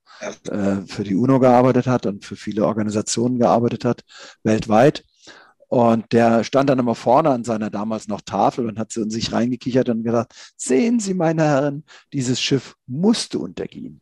äh, 0.48 0.76
für 0.86 1.02
die 1.02 1.16
UNO 1.16 1.40
gearbeitet 1.40 1.88
hat 1.88 2.06
und 2.06 2.24
für 2.24 2.36
viele 2.36 2.64
Organisationen 2.64 3.40
gearbeitet 3.40 3.84
hat, 3.84 4.04
weltweit. 4.44 5.04
Und 5.66 6.12
der 6.12 6.44
stand 6.44 6.70
dann 6.70 6.78
immer 6.78 6.94
vorne 6.94 7.30
an 7.30 7.42
seiner 7.42 7.70
damals 7.70 8.06
noch 8.06 8.20
Tafel 8.20 8.68
und 8.68 8.78
hat 8.78 8.92
so 8.92 9.02
in 9.02 9.10
sich 9.10 9.32
reingekichert 9.32 9.88
und 9.88 10.04
gesagt, 10.04 10.32
sehen 10.56 11.00
Sie, 11.00 11.14
meine 11.14 11.42
Herren, 11.42 11.84
dieses 12.12 12.40
Schiff 12.40 12.76
musste 12.86 13.40
untergehen. 13.40 14.00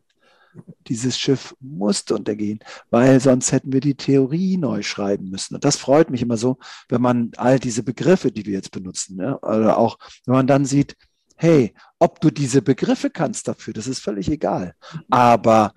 Dieses 0.87 1.17
Schiff 1.17 1.55
musste 1.59 2.15
untergehen, 2.15 2.59
weil 2.89 3.19
sonst 3.19 3.51
hätten 3.51 3.73
wir 3.73 3.79
die 3.79 3.95
Theorie 3.95 4.57
neu 4.57 4.81
schreiben 4.81 5.29
müssen. 5.29 5.55
Und 5.55 5.65
das 5.65 5.77
freut 5.77 6.09
mich 6.09 6.21
immer 6.21 6.37
so, 6.37 6.57
wenn 6.89 7.01
man 7.01 7.31
all 7.37 7.59
diese 7.59 7.83
Begriffe, 7.83 8.31
die 8.31 8.45
wir 8.45 8.53
jetzt 8.53 8.71
benutzen, 8.71 9.17
ne, 9.17 9.39
oder 9.39 9.77
auch 9.77 9.97
wenn 10.25 10.35
man 10.35 10.47
dann 10.47 10.65
sieht, 10.65 10.95
hey, 11.35 11.73
ob 11.99 12.21
du 12.21 12.29
diese 12.29 12.61
Begriffe 12.61 13.09
kannst 13.09 13.47
dafür, 13.47 13.73
das 13.73 13.87
ist 13.87 13.99
völlig 13.99 14.29
egal. 14.29 14.75
Aber 15.09 15.73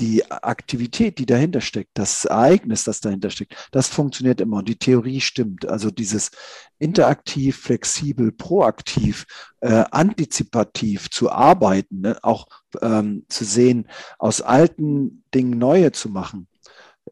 die 0.00 0.28
Aktivität, 0.30 1.18
die 1.18 1.26
dahinter 1.26 1.60
steckt, 1.60 1.90
das 1.94 2.24
Ereignis, 2.24 2.84
das 2.84 3.00
dahinter 3.00 3.30
steckt, 3.30 3.54
das 3.70 3.88
funktioniert 3.88 4.40
immer 4.40 4.58
und 4.58 4.68
die 4.68 4.78
Theorie 4.78 5.20
stimmt. 5.20 5.68
Also 5.68 5.90
dieses 5.90 6.30
interaktiv, 6.78 7.58
flexibel, 7.58 8.32
proaktiv, 8.32 9.26
äh, 9.60 9.84
antizipativ 9.90 11.10
zu 11.10 11.30
arbeiten, 11.30 12.00
ne? 12.00 12.18
auch 12.22 12.48
ähm, 12.80 13.26
zu 13.28 13.44
sehen, 13.44 13.88
aus 14.18 14.40
alten 14.40 15.22
Dingen 15.34 15.58
neue 15.58 15.92
zu 15.92 16.08
machen. 16.08 16.48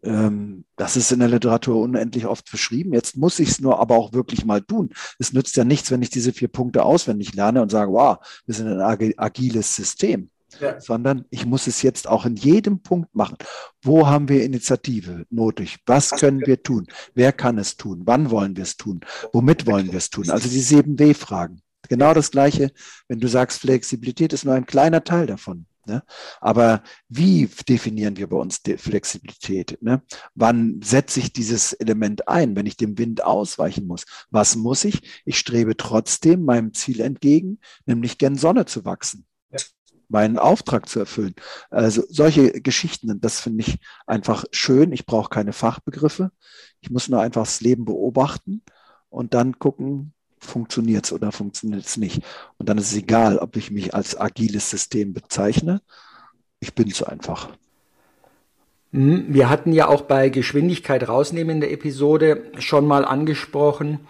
Ähm, 0.02 0.64
das 0.76 0.96
ist 0.96 1.12
in 1.12 1.18
der 1.18 1.28
Literatur 1.28 1.80
unendlich 1.80 2.26
oft 2.26 2.50
beschrieben. 2.50 2.94
Jetzt 2.94 3.16
muss 3.16 3.38
ich 3.38 3.50
es 3.50 3.60
nur 3.60 3.80
aber 3.80 3.96
auch 3.96 4.14
wirklich 4.14 4.46
mal 4.46 4.62
tun. 4.62 4.90
Es 5.18 5.32
nützt 5.34 5.56
ja 5.56 5.64
nichts, 5.64 5.90
wenn 5.90 6.02
ich 6.02 6.10
diese 6.10 6.32
vier 6.32 6.48
Punkte 6.48 6.84
auswendig 6.84 7.34
lerne 7.34 7.60
und 7.60 7.70
sage, 7.70 7.92
wow, 7.92 8.16
wir 8.46 8.54
sind 8.54 8.68
ein 8.68 9.18
agiles 9.18 9.76
System 9.76 10.30
ja. 10.60 10.80
sondern 10.80 11.24
ich 11.30 11.46
muss 11.46 11.66
es 11.66 11.82
jetzt 11.82 12.08
auch 12.08 12.24
in 12.24 12.36
jedem 12.36 12.82
Punkt 12.82 13.14
machen. 13.14 13.36
Wo 13.82 14.06
haben 14.06 14.28
wir 14.28 14.44
Initiative 14.44 15.26
nötig? 15.30 15.78
Was 15.86 16.10
können 16.10 16.40
wir 16.46 16.62
tun? 16.62 16.86
Wer 17.14 17.32
kann 17.32 17.58
es 17.58 17.76
tun? 17.76 18.02
Wann 18.04 18.30
wollen 18.30 18.56
wir 18.56 18.62
es 18.62 18.76
tun? 18.76 19.00
Womit 19.32 19.66
wollen 19.66 19.90
wir 19.90 19.98
es 19.98 20.10
tun? 20.10 20.30
Also 20.30 20.48
die 20.48 20.62
7W-Fragen. 20.62 21.60
Genau 21.88 22.12
das 22.12 22.30
Gleiche, 22.30 22.70
wenn 23.06 23.20
du 23.20 23.28
sagst, 23.28 23.60
Flexibilität 23.60 24.32
ist 24.32 24.44
nur 24.44 24.54
ein 24.54 24.66
kleiner 24.66 25.04
Teil 25.04 25.26
davon. 25.26 25.66
Ne? 25.86 26.02
Aber 26.40 26.82
wie 27.08 27.48
definieren 27.66 28.18
wir 28.18 28.28
bei 28.28 28.36
uns 28.36 28.62
die 28.62 28.76
Flexibilität? 28.76 29.78
Ne? 29.80 30.02
Wann 30.34 30.80
setze 30.82 31.20
ich 31.20 31.32
dieses 31.32 31.72
Element 31.72 32.28
ein, 32.28 32.56
wenn 32.56 32.66
ich 32.66 32.76
dem 32.76 32.98
Wind 32.98 33.24
ausweichen 33.24 33.86
muss? 33.86 34.04
Was 34.30 34.54
muss 34.54 34.84
ich? 34.84 35.22
Ich 35.24 35.38
strebe 35.38 35.76
trotzdem 35.78 36.44
meinem 36.44 36.74
Ziel 36.74 37.00
entgegen, 37.00 37.58
nämlich 37.86 38.18
gern 38.18 38.36
Sonne 38.36 38.66
zu 38.66 38.84
wachsen 38.84 39.24
meinen 40.08 40.38
Auftrag 40.38 40.88
zu 40.88 41.00
erfüllen. 41.00 41.34
Also 41.70 42.02
solche 42.08 42.60
Geschichten, 42.60 43.20
das 43.20 43.40
finde 43.40 43.64
ich 43.66 43.78
einfach 44.06 44.44
schön. 44.52 44.92
Ich 44.92 45.06
brauche 45.06 45.28
keine 45.28 45.52
Fachbegriffe. 45.52 46.30
Ich 46.80 46.90
muss 46.90 47.08
nur 47.08 47.20
einfach 47.20 47.42
das 47.42 47.60
Leben 47.60 47.84
beobachten 47.84 48.62
und 49.10 49.34
dann 49.34 49.58
gucken, 49.58 50.12
funktioniert 50.40 51.06
es 51.06 51.12
oder 51.12 51.32
funktioniert 51.32 51.84
es 51.84 51.96
nicht. 51.96 52.22
Und 52.58 52.68
dann 52.68 52.78
ist 52.78 52.92
es 52.92 52.96
egal, 52.96 53.38
ob 53.38 53.56
ich 53.56 53.70
mich 53.70 53.94
als 53.94 54.18
agiles 54.18 54.70
System 54.70 55.12
bezeichne. 55.12 55.82
Ich 56.60 56.74
bin 56.74 56.88
es 56.90 57.02
einfach. 57.02 57.50
Hm, 58.92 59.26
wir 59.28 59.50
hatten 59.50 59.72
ja 59.72 59.88
auch 59.88 60.02
bei 60.02 60.28
Geschwindigkeit 60.28 61.08
rausnehmen 61.08 61.56
in 61.56 61.60
der 61.60 61.72
Episode 61.72 62.50
schon 62.58 62.86
mal 62.86 63.04
angesprochen, 63.04 64.00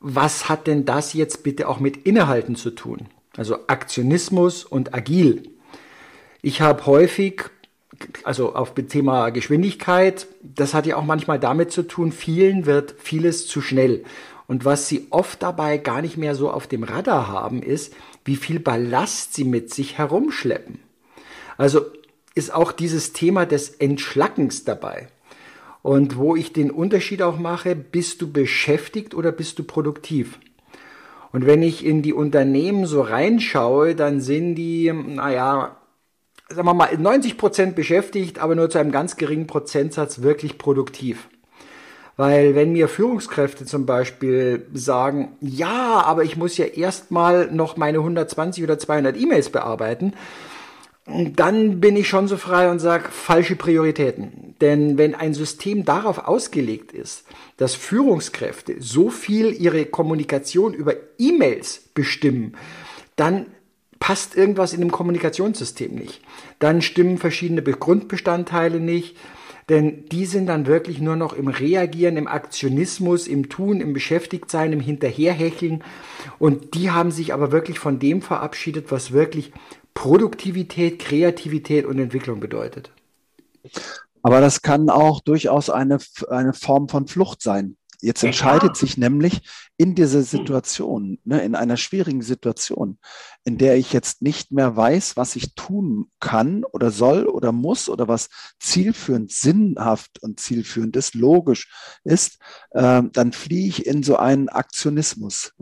was 0.00 0.48
hat 0.48 0.66
denn 0.66 0.84
das 0.84 1.14
jetzt 1.14 1.42
bitte 1.44 1.68
auch 1.68 1.80
mit 1.80 1.96
Innehalten 1.98 2.56
zu 2.56 2.70
tun? 2.70 3.08
Also 3.36 3.66
Aktionismus 3.66 4.64
und 4.64 4.94
agil. 4.94 5.50
Ich 6.42 6.60
habe 6.60 6.86
häufig, 6.86 7.44
also 8.22 8.54
auf 8.54 8.74
dem 8.74 8.88
Thema 8.88 9.30
Geschwindigkeit, 9.30 10.26
das 10.42 10.74
hat 10.74 10.86
ja 10.86 10.96
auch 10.96 11.04
manchmal 11.04 11.40
damit 11.40 11.72
zu 11.72 11.82
tun, 11.82 12.12
vielen 12.12 12.66
wird 12.66 12.94
vieles 12.98 13.46
zu 13.46 13.60
schnell. 13.60 14.04
Und 14.46 14.64
was 14.64 14.88
sie 14.88 15.06
oft 15.10 15.42
dabei 15.42 15.78
gar 15.78 16.02
nicht 16.02 16.16
mehr 16.16 16.34
so 16.34 16.50
auf 16.50 16.66
dem 16.66 16.82
Radar 16.82 17.28
haben, 17.28 17.62
ist, 17.62 17.94
wie 18.24 18.36
viel 18.36 18.60
Ballast 18.60 19.34
sie 19.34 19.44
mit 19.44 19.72
sich 19.72 19.96
herumschleppen. 19.96 20.80
Also 21.56 21.82
ist 22.34 22.52
auch 22.52 22.72
dieses 22.72 23.12
Thema 23.12 23.46
des 23.46 23.70
Entschlackens 23.70 24.64
dabei. 24.64 25.08
Und 25.82 26.16
wo 26.16 26.34
ich 26.34 26.52
den 26.52 26.70
Unterschied 26.70 27.22
auch 27.22 27.38
mache, 27.38 27.74
bist 27.76 28.22
du 28.22 28.30
beschäftigt 28.30 29.14
oder 29.14 29.32
bist 29.32 29.58
du 29.58 29.64
produktiv? 29.64 30.38
Und 31.34 31.46
wenn 31.46 31.64
ich 31.64 31.84
in 31.84 32.00
die 32.00 32.12
Unternehmen 32.12 32.86
so 32.86 33.00
reinschaue, 33.00 33.96
dann 33.96 34.20
sind 34.20 34.54
die, 34.54 34.92
naja, 34.92 35.74
sagen 36.48 36.68
wir 36.68 36.74
mal, 36.74 36.96
90 36.96 37.36
Prozent 37.36 37.74
beschäftigt, 37.74 38.38
aber 38.38 38.54
nur 38.54 38.70
zu 38.70 38.78
einem 38.78 38.92
ganz 38.92 39.16
geringen 39.16 39.48
Prozentsatz 39.48 40.22
wirklich 40.22 40.58
produktiv. 40.58 41.28
Weil 42.16 42.54
wenn 42.54 42.70
mir 42.70 42.86
Führungskräfte 42.86 43.64
zum 43.64 43.84
Beispiel 43.84 44.68
sagen, 44.74 45.36
ja, 45.40 46.04
aber 46.06 46.22
ich 46.22 46.36
muss 46.36 46.56
ja 46.56 46.66
erstmal 46.66 47.50
noch 47.50 47.76
meine 47.76 47.98
120 47.98 48.62
oder 48.62 48.78
200 48.78 49.16
E-Mails 49.16 49.50
bearbeiten, 49.50 50.12
dann 51.06 51.80
bin 51.80 51.96
ich 51.96 52.08
schon 52.08 52.28
so 52.28 52.36
frei 52.36 52.70
und 52.70 52.78
sage 52.78 53.10
falsche 53.10 53.56
Prioritäten. 53.56 54.54
Denn 54.60 54.96
wenn 54.96 55.14
ein 55.14 55.34
System 55.34 55.84
darauf 55.84 56.26
ausgelegt 56.26 56.92
ist, 56.92 57.24
dass 57.56 57.74
Führungskräfte 57.74 58.76
so 58.80 59.10
viel 59.10 59.52
ihre 59.52 59.84
Kommunikation 59.84 60.72
über 60.72 60.94
E-Mails 61.18 61.90
bestimmen, 61.92 62.56
dann 63.16 63.46
passt 64.00 64.36
irgendwas 64.36 64.72
in 64.72 64.80
dem 64.80 64.92
Kommunikationssystem 64.92 65.94
nicht. 65.94 66.22
Dann 66.58 66.82
stimmen 66.82 67.18
verschiedene 67.18 67.62
Grundbestandteile 67.62 68.80
nicht, 68.80 69.16
denn 69.68 70.06
die 70.10 70.26
sind 70.26 70.46
dann 70.46 70.66
wirklich 70.66 71.00
nur 71.00 71.16
noch 71.16 71.32
im 71.32 71.48
Reagieren, 71.48 72.16
im 72.16 72.28
Aktionismus, 72.28 73.26
im 73.26 73.48
Tun, 73.48 73.80
im 73.80 73.92
Beschäftigtsein, 73.92 74.72
im 74.72 74.80
Hinterherhecheln. 74.80 75.82
Und 76.38 76.74
die 76.74 76.90
haben 76.90 77.10
sich 77.10 77.32
aber 77.32 77.50
wirklich 77.50 77.78
von 77.78 77.98
dem 77.98 78.20
verabschiedet, 78.20 78.90
was 78.90 79.12
wirklich 79.12 79.52
Produktivität, 79.94 80.98
Kreativität 80.98 81.86
und 81.86 81.98
Entwicklung 81.98 82.40
bedeutet. 82.40 82.90
Aber 84.22 84.40
das 84.40 84.62
kann 84.62 84.90
auch 84.90 85.20
durchaus 85.20 85.70
eine, 85.70 85.98
eine 86.28 86.52
Form 86.52 86.88
von 86.88 87.06
Flucht 87.06 87.42
sein. 87.42 87.76
Jetzt 88.04 88.22
entscheidet 88.22 88.76
sich 88.76 88.98
nämlich 88.98 89.40
in 89.78 89.94
dieser 89.94 90.22
Situation, 90.22 91.18
ne, 91.24 91.42
in 91.42 91.54
einer 91.54 91.78
schwierigen 91.78 92.20
Situation, 92.20 92.98
in 93.44 93.56
der 93.56 93.76
ich 93.76 93.94
jetzt 93.94 94.20
nicht 94.20 94.52
mehr 94.52 94.76
weiß, 94.76 95.16
was 95.16 95.36
ich 95.36 95.54
tun 95.54 96.10
kann 96.20 96.64
oder 96.64 96.90
soll 96.90 97.26
oder 97.26 97.50
muss 97.50 97.88
oder 97.88 98.06
was 98.06 98.28
zielführend, 98.60 99.32
sinnhaft 99.32 100.22
und 100.22 100.38
zielführend 100.38 100.96
ist, 100.96 101.14
logisch 101.14 101.72
ist, 102.04 102.38
äh, 102.72 103.02
dann 103.10 103.32
fliehe 103.32 103.68
ich 103.68 103.86
in 103.86 104.02
so 104.02 104.16
einen 104.16 104.50
Aktionismus. 104.50 105.54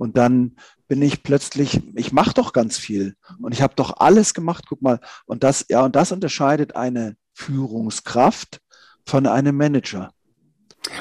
Und 0.00 0.16
dann 0.16 0.56
bin 0.88 1.02
ich 1.02 1.22
plötzlich, 1.22 1.82
ich 1.94 2.10
mache 2.10 2.32
doch 2.32 2.54
ganz 2.54 2.78
viel 2.78 3.16
und 3.38 3.52
ich 3.52 3.60
habe 3.60 3.74
doch 3.76 3.98
alles 3.98 4.32
gemacht. 4.32 4.64
Guck 4.66 4.80
mal, 4.80 4.98
und 5.26 5.44
das, 5.44 5.66
ja, 5.68 5.84
und 5.84 5.94
das 5.94 6.10
unterscheidet 6.10 6.74
eine 6.74 7.16
Führungskraft 7.34 8.62
von 9.04 9.26
einem 9.26 9.58
Manager. 9.58 10.10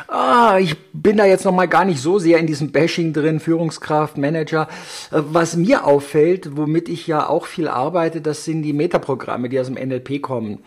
Ah, 0.10 0.58
ich 0.60 0.76
bin 0.92 1.16
da 1.16 1.26
jetzt 1.26 1.46
noch 1.46 1.54
mal 1.54 1.70
gar 1.70 1.86
nicht 1.86 2.02
so 2.02 2.20
sehr 2.20 2.40
in 2.40 2.48
diesem 2.48 2.74
Bashing 2.74 3.14
drin, 3.14 3.40
Führungskraft, 3.40 4.18
Manager. 4.18 4.68
Äh, 5.12 5.22
was 5.32 5.56
mir 5.56 5.86
auffällt, 5.86 6.58
womit 6.58 6.90
ich 6.90 7.08
ja 7.08 7.30
auch 7.30 7.46
viel 7.46 7.70
arbeite, 7.70 8.20
das 8.20 8.44
sind 8.44 8.64
die 8.64 8.74
Metaprogramme, 8.74 9.48
die 9.48 9.62
aus 9.62 9.68
dem 9.68 9.76
NLP 9.76 10.22
kommen. 10.22 10.60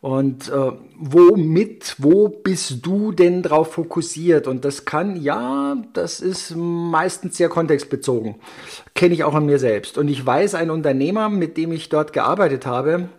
Und 0.00 0.48
äh, 0.48 0.72
womit, 0.98 1.96
wo 1.98 2.28
bist 2.28 2.86
du 2.86 3.12
denn 3.12 3.42
drauf 3.42 3.72
fokussiert? 3.74 4.46
Und 4.46 4.64
das 4.64 4.86
kann, 4.86 5.20
ja, 5.20 5.76
das 5.92 6.20
ist 6.20 6.56
meistens 6.56 7.36
sehr 7.36 7.50
kontextbezogen. 7.50 8.36
Kenne 8.94 9.12
ich 9.12 9.24
auch 9.24 9.34
an 9.34 9.44
mir 9.44 9.58
selbst. 9.58 9.98
Und 9.98 10.08
ich 10.08 10.24
weiß, 10.24 10.54
ein 10.54 10.70
Unternehmer, 10.70 11.28
mit 11.28 11.58
dem 11.58 11.72
ich 11.72 11.90
dort 11.90 12.14
gearbeitet 12.14 12.64
habe, 12.64 13.10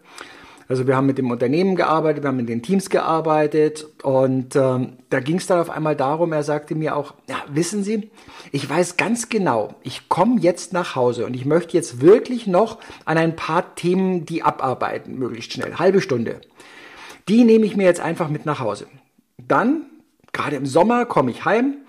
Also 0.72 0.88
wir 0.88 0.96
haben 0.96 1.06
mit 1.06 1.18
dem 1.18 1.32
Unternehmen 1.32 1.76
gearbeitet, 1.76 2.24
wir 2.24 2.30
haben 2.30 2.38
mit 2.38 2.48
den 2.48 2.62
Teams 2.62 2.90
gearbeitet 2.90 3.88
und 4.04 4.56
ähm, 4.56 4.94
da 5.10 5.20
ging 5.20 5.36
es 5.36 5.46
dann 5.46 5.60
auf 5.60 5.70
einmal 5.70 5.98
darum, 5.98 6.32
er 6.32 6.44
sagte 6.44 6.76
mir 6.76 6.96
auch, 6.96 7.14
ja, 7.28 7.36
wissen 7.50 7.84
Sie, 7.84 8.10
ich 8.54 8.70
weiß 8.70 8.96
ganz 8.96 9.28
genau, 9.28 9.76
ich 9.84 10.08
komme 10.08 10.40
jetzt 10.40 10.72
nach 10.72 10.96
Hause 10.96 11.26
und 11.26 11.34
ich 11.34 11.44
möchte 11.44 11.76
jetzt 11.76 12.00
wirklich 12.00 12.48
noch 12.48 12.80
an 13.04 13.18
ein 13.18 13.36
paar 13.36 13.76
Themen 13.76 14.26
die 14.26 14.44
abarbeiten, 14.44 15.20
möglichst 15.20 15.52
schnell, 15.52 15.76
halbe 15.76 16.00
Stunde. 16.00 16.40
Die 17.28 17.44
nehme 17.44 17.66
ich 17.66 17.76
mir 17.76 17.84
jetzt 17.84 18.00
einfach 18.00 18.30
mit 18.30 18.46
nach 18.46 18.62
Hause. 18.62 18.88
Dann, 19.46 19.82
gerade 20.32 20.56
im 20.56 20.66
Sommer, 20.66 21.04
komme 21.04 21.32
ich 21.32 21.44
heim, 21.44 21.80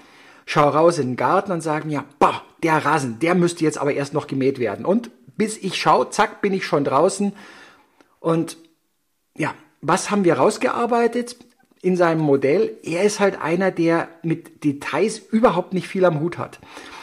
schaue 0.45 0.73
raus 0.73 0.99
in 0.99 1.11
den 1.11 1.17
Garten 1.17 1.53
und 1.53 1.61
sage 1.61 1.87
mir, 1.87 2.03
boah, 2.19 2.43
der 2.65 2.85
Rasen, 2.85 3.21
der 3.21 3.37
müsste 3.37 3.63
jetzt 3.63 3.79
aber 3.79 3.95
erst 3.95 4.13
noch 4.13 4.27
gemäht 4.27 4.59
werden. 4.59 4.85
Und 4.85 5.13
bis 5.37 5.57
ich 5.57 5.77
schaue, 5.77 6.11
zack, 6.11 6.43
bin 6.43 6.53
ich 6.53 6.67
schon 6.67 6.83
draußen 6.83 7.33
und 8.19 8.57
ja, 9.37 9.55
was 9.81 10.11
haben 10.11 10.25
wir 10.25 10.35
rausgearbeitet 10.35 11.37
in 11.83 11.97
seinem 11.97 12.21
Modell? 12.21 12.77
Er 12.83 13.03
ist 13.03 13.21
halt 13.21 13.41
einer, 13.41 13.71
der 13.71 14.09
mit 14.23 14.65
Details 14.65 15.19
überhaupt 15.19 15.75
nicht 15.75 15.89
viel 15.89 16.05
am 16.05 16.21
Hut 16.21 16.39
hat. 16.39 16.61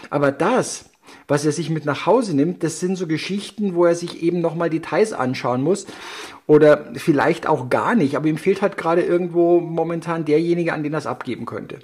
Aber 0.10 0.32
das, 0.32 0.90
was 1.28 1.46
er 1.46 1.52
sich 1.52 1.70
mit 1.70 1.86
nach 1.86 2.06
Hause 2.06 2.34
nimmt, 2.36 2.64
das 2.64 2.80
sind 2.80 2.96
so 2.96 3.06
Geschichten, 3.06 3.76
wo 3.76 3.84
er 3.86 3.96
sich 3.96 4.24
eben 4.24 4.40
nochmal 4.42 4.70
Details 4.70 5.12
anschauen 5.14 5.62
muss. 5.62 5.86
Oder 6.48 6.92
vielleicht 6.96 7.48
auch 7.48 7.70
gar 7.70 7.94
nicht, 7.94 8.16
aber 8.16 8.28
ihm 8.28 8.38
fehlt 8.38 8.62
halt 8.64 8.78
gerade 8.78 9.04
irgendwo 9.04 9.60
momentan 9.60 10.26
derjenige, 10.26 10.74
an 10.74 10.82
den 10.82 10.94
er 10.94 11.00
es 11.00 11.06
abgeben 11.06 11.46
könnte. 11.46 11.78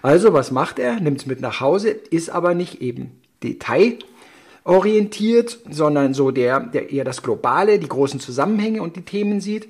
Also, 0.00 0.32
was 0.32 0.50
macht 0.50 0.78
er? 0.78 0.98
Nimmt 1.00 1.20
es 1.20 1.26
mit 1.26 1.42
nach 1.42 1.60
Hause, 1.60 1.90
ist 1.90 2.30
aber 2.30 2.54
nicht 2.54 2.80
eben 2.80 3.20
detailorientiert, 3.42 5.58
sondern 5.68 6.14
so 6.14 6.30
der, 6.30 6.60
der 6.60 6.90
eher 6.90 7.04
das 7.04 7.22
Globale, 7.22 7.78
die 7.78 7.88
großen 7.88 8.20
Zusammenhänge 8.20 8.80
und 8.80 8.96
die 8.96 9.02
Themen 9.02 9.42
sieht. 9.42 9.68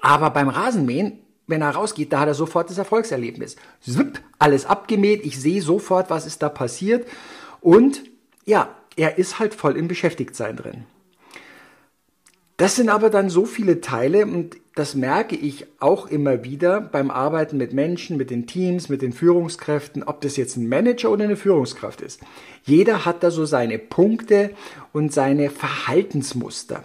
Aber 0.00 0.30
beim 0.30 0.48
Rasenmähen, 0.48 1.18
wenn 1.46 1.62
er 1.62 1.70
rausgeht, 1.70 2.12
da 2.12 2.20
hat 2.20 2.28
er 2.28 2.34
sofort 2.34 2.70
das 2.70 2.78
Erfolgserlebnis. 2.78 3.56
Zwipp, 3.80 4.20
alles 4.38 4.66
abgemäht, 4.66 5.24
ich 5.24 5.40
sehe 5.40 5.62
sofort, 5.62 6.10
was 6.10 6.26
ist 6.26 6.42
da 6.42 6.48
passiert. 6.48 7.06
Und 7.60 8.02
ja, 8.44 8.68
er 8.96 9.18
ist 9.18 9.38
halt 9.38 9.54
voll 9.54 9.76
im 9.76 9.88
Beschäftigtsein 9.88 10.56
drin. 10.56 10.84
Das 12.56 12.76
sind 12.76 12.90
aber 12.90 13.08
dann 13.08 13.30
so 13.30 13.46
viele 13.46 13.80
Teile 13.80 14.26
und 14.26 14.58
das 14.74 14.94
merke 14.94 15.34
ich 15.34 15.66
auch 15.80 16.06
immer 16.06 16.44
wieder 16.44 16.82
beim 16.82 17.10
Arbeiten 17.10 17.56
mit 17.56 17.72
Menschen, 17.72 18.18
mit 18.18 18.30
den 18.30 18.46
Teams, 18.46 18.90
mit 18.90 19.00
den 19.00 19.14
Führungskräften, 19.14 20.02
ob 20.02 20.20
das 20.20 20.36
jetzt 20.36 20.56
ein 20.56 20.68
Manager 20.68 21.10
oder 21.10 21.24
eine 21.24 21.36
Führungskraft 21.36 22.02
ist. 22.02 22.20
Jeder 22.64 23.06
hat 23.06 23.22
da 23.22 23.30
so 23.30 23.46
seine 23.46 23.78
Punkte 23.78 24.50
und 24.92 25.10
seine 25.10 25.48
Verhaltensmuster. 25.48 26.84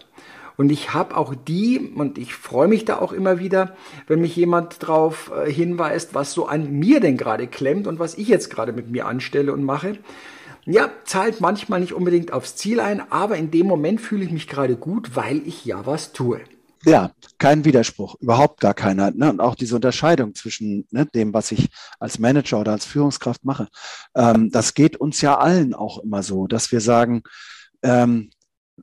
Und 0.57 0.71
ich 0.71 0.93
habe 0.93 1.17
auch 1.17 1.33
die, 1.35 1.79
und 1.79 2.17
ich 2.17 2.33
freue 2.33 2.67
mich 2.67 2.85
da 2.85 3.00
auch 3.00 3.13
immer 3.13 3.39
wieder, 3.39 3.75
wenn 4.07 4.21
mich 4.21 4.35
jemand 4.35 4.81
darauf 4.83 5.31
äh, 5.35 5.51
hinweist, 5.51 6.13
was 6.13 6.33
so 6.33 6.47
an 6.47 6.71
mir 6.71 7.00
denn 7.00 7.17
gerade 7.17 7.47
klemmt 7.47 7.88
und 7.88 8.00
was 8.00 8.17
ich 8.17 8.27
jetzt 8.27 8.50
gerade 8.50 8.74
mit 8.74 8.89
mir 8.89 9.05
anstelle 9.05 9.53
und 9.53 9.63
mache. 9.63 9.97
Ja, 10.65 10.89
zahlt 11.03 11.41
manchmal 11.41 11.79
nicht 11.79 11.93
unbedingt 11.93 12.33
aufs 12.33 12.55
Ziel 12.55 12.79
ein, 12.79 13.12
aber 13.12 13.38
in 13.38 13.51
dem 13.51 13.67
Moment 13.67 14.01
fühle 14.01 14.25
ich 14.25 14.31
mich 14.31 14.47
gerade 14.47 14.75
gut, 14.75 15.15
weil 15.15 15.41
ich 15.45 15.63
ja 15.65 15.85
was 15.85 16.12
tue. 16.12 16.41
Ja, 16.85 17.12
kein 17.39 17.65
Widerspruch, 17.65 18.15
überhaupt 18.21 18.62
gar 18.62 18.75
keiner. 18.75 19.09
Ne? 19.09 19.31
Und 19.31 19.41
auch 19.41 19.55
diese 19.55 19.75
Unterscheidung 19.75 20.35
zwischen 20.35 20.88
ne, 20.91 21.05
dem, 21.07 21.33
was 21.33 21.51
ich 21.51 21.69
als 22.00 22.19
Manager 22.19 22.59
oder 22.59 22.74
als 22.74 22.85
Führungskraft 22.85 23.43
mache, 23.43 23.67
ähm, 24.15 24.51
das 24.51 24.75
geht 24.75 24.95
uns 24.97 25.19
ja 25.21 25.38
allen 25.38 25.74
auch 25.74 25.97
immer 26.00 26.21
so, 26.21 26.45
dass 26.45 26.71
wir 26.71 26.81
sagen, 26.81 27.24
ähm, 27.81 28.29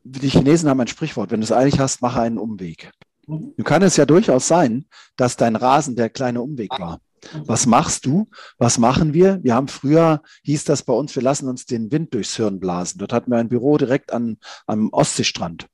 die 0.04 0.28
Chinesen 0.28 0.68
haben 0.68 0.80
ein 0.80 0.86
Sprichwort, 0.86 1.30
wenn 1.30 1.40
du 1.40 1.44
es 1.44 1.52
eilig 1.52 1.78
hast, 1.78 2.02
mache 2.02 2.20
einen 2.20 2.38
Umweg. 2.38 2.90
Mhm. 3.26 3.54
Nun 3.56 3.64
kann 3.64 3.82
es 3.82 3.96
ja 3.96 4.06
durchaus 4.06 4.48
sein, 4.48 4.86
dass 5.16 5.36
dein 5.36 5.56
Rasen 5.56 5.96
der 5.96 6.10
kleine 6.10 6.42
Umweg 6.42 6.70
war. 6.78 7.00
Was 7.46 7.66
machst 7.66 8.04
du? 8.06 8.28
Was 8.58 8.78
machen 8.78 9.14
wir? 9.14 9.38
Wir 9.42 9.54
haben 9.54 9.68
früher, 9.68 10.22
hieß 10.42 10.64
das 10.64 10.82
bei 10.82 10.92
uns, 10.92 11.14
wir 11.14 11.22
lassen 11.22 11.48
uns 11.48 11.66
den 11.66 11.92
Wind 11.92 12.14
durchs 12.14 12.36
Hirn 12.36 12.58
blasen. 12.58 12.98
Dort 12.98 13.12
hatten 13.12 13.30
wir 13.30 13.38
ein 13.38 13.48
Büro 13.48 13.78
direkt 13.78 14.12
an, 14.12 14.38
am 14.66 14.88
Ostseestrand. 14.90 15.68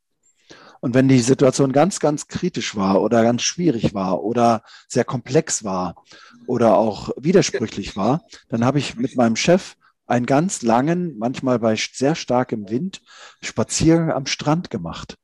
Und 0.81 0.95
wenn 0.95 1.09
die 1.09 1.21
Situation 1.21 1.73
ganz, 1.73 1.99
ganz 2.01 2.29
kritisch 2.29 2.77
war 2.77 3.03
oder 3.03 3.23
ganz 3.23 3.43
schwierig 3.43 3.95
war 3.95 4.23
oder 4.23 4.63
sehr 4.87 5.05
komplex 5.05 5.65
war 5.65 6.05
oder 6.47 6.77
auch 6.77 7.11
widersprüchlich 7.17 7.97
war, 7.97 8.23
dann 8.49 8.65
habe 8.65 8.79
ich 8.79 8.97
mit 8.97 9.17
meinem 9.17 9.35
Chef 9.35 9.75
einen 10.09 10.27
ganz 10.27 10.63
langen, 10.63 11.17
manchmal 11.19 11.59
bei 11.59 11.77
sehr 11.77 12.15
starkem 12.15 12.69
Wind, 12.71 13.03
Spaziergang 13.43 14.11
am 14.11 14.27
Strand 14.27 14.71
gemacht. 14.71 15.17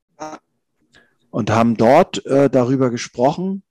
Und 1.30 1.50
haben 1.50 1.76
dort 1.76 2.24
äh, 2.26 2.48
darüber 2.48 2.90
gesprochen, 2.90 3.64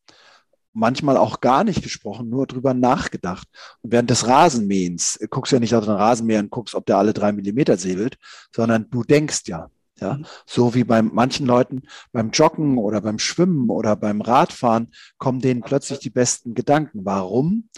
manchmal 0.73 1.15
auch 1.15 1.39
gar 1.39 1.63
nicht 1.63 1.81
gesprochen, 1.81 2.29
nur 2.29 2.45
darüber 2.45 2.73
nachgedacht. 2.73 3.47
Und 3.81 3.91
während 3.93 4.09
des 4.09 4.27
Rasenmähens 4.27 5.15
äh, 5.17 5.27
guckst 5.29 5.51
du 5.51 5.55
ja 5.55 5.59
nicht 5.61 5.75
auf 5.75 5.85
den 5.85 5.93
Rasenmäher 5.93 6.39
und 6.39 6.49
guckst, 6.49 6.75
ob 6.75 6.85
der 6.85 6.97
alle 6.97 7.13
drei 7.13 7.31
Millimeter 7.31 7.77
säbelt, 7.77 8.17
sondern 8.53 8.89
du 8.89 9.03
denkst 9.03 9.43
ja. 9.45 9.69
Ja, 10.01 10.17
so 10.47 10.73
wie 10.73 10.83
bei 10.83 11.03
manchen 11.03 11.45
Leuten 11.45 11.83
beim 12.11 12.31
Joggen 12.31 12.79
oder 12.79 12.99
beim 12.99 13.19
Schwimmen 13.19 13.69
oder 13.69 13.95
beim 13.95 14.21
Radfahren 14.21 14.91
kommen 15.19 15.39
denen 15.39 15.61
plötzlich 15.61 15.99
die 15.99 16.09
besten 16.09 16.55
Gedanken. 16.55 17.05
Warum? 17.05 17.69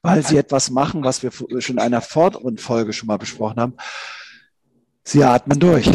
Weil 0.00 0.24
sie 0.24 0.36
etwas 0.36 0.70
machen, 0.70 1.04
was 1.04 1.22
wir 1.22 1.30
schon 1.32 1.76
in 1.76 1.82
einer 1.82 2.00
vorderen 2.00 2.58
Folge 2.58 2.92
schon 2.92 3.08
mal 3.08 3.18
besprochen 3.18 3.60
haben. 3.60 3.74
Sie 5.04 5.24
atmen 5.24 5.58
durch. 5.58 5.88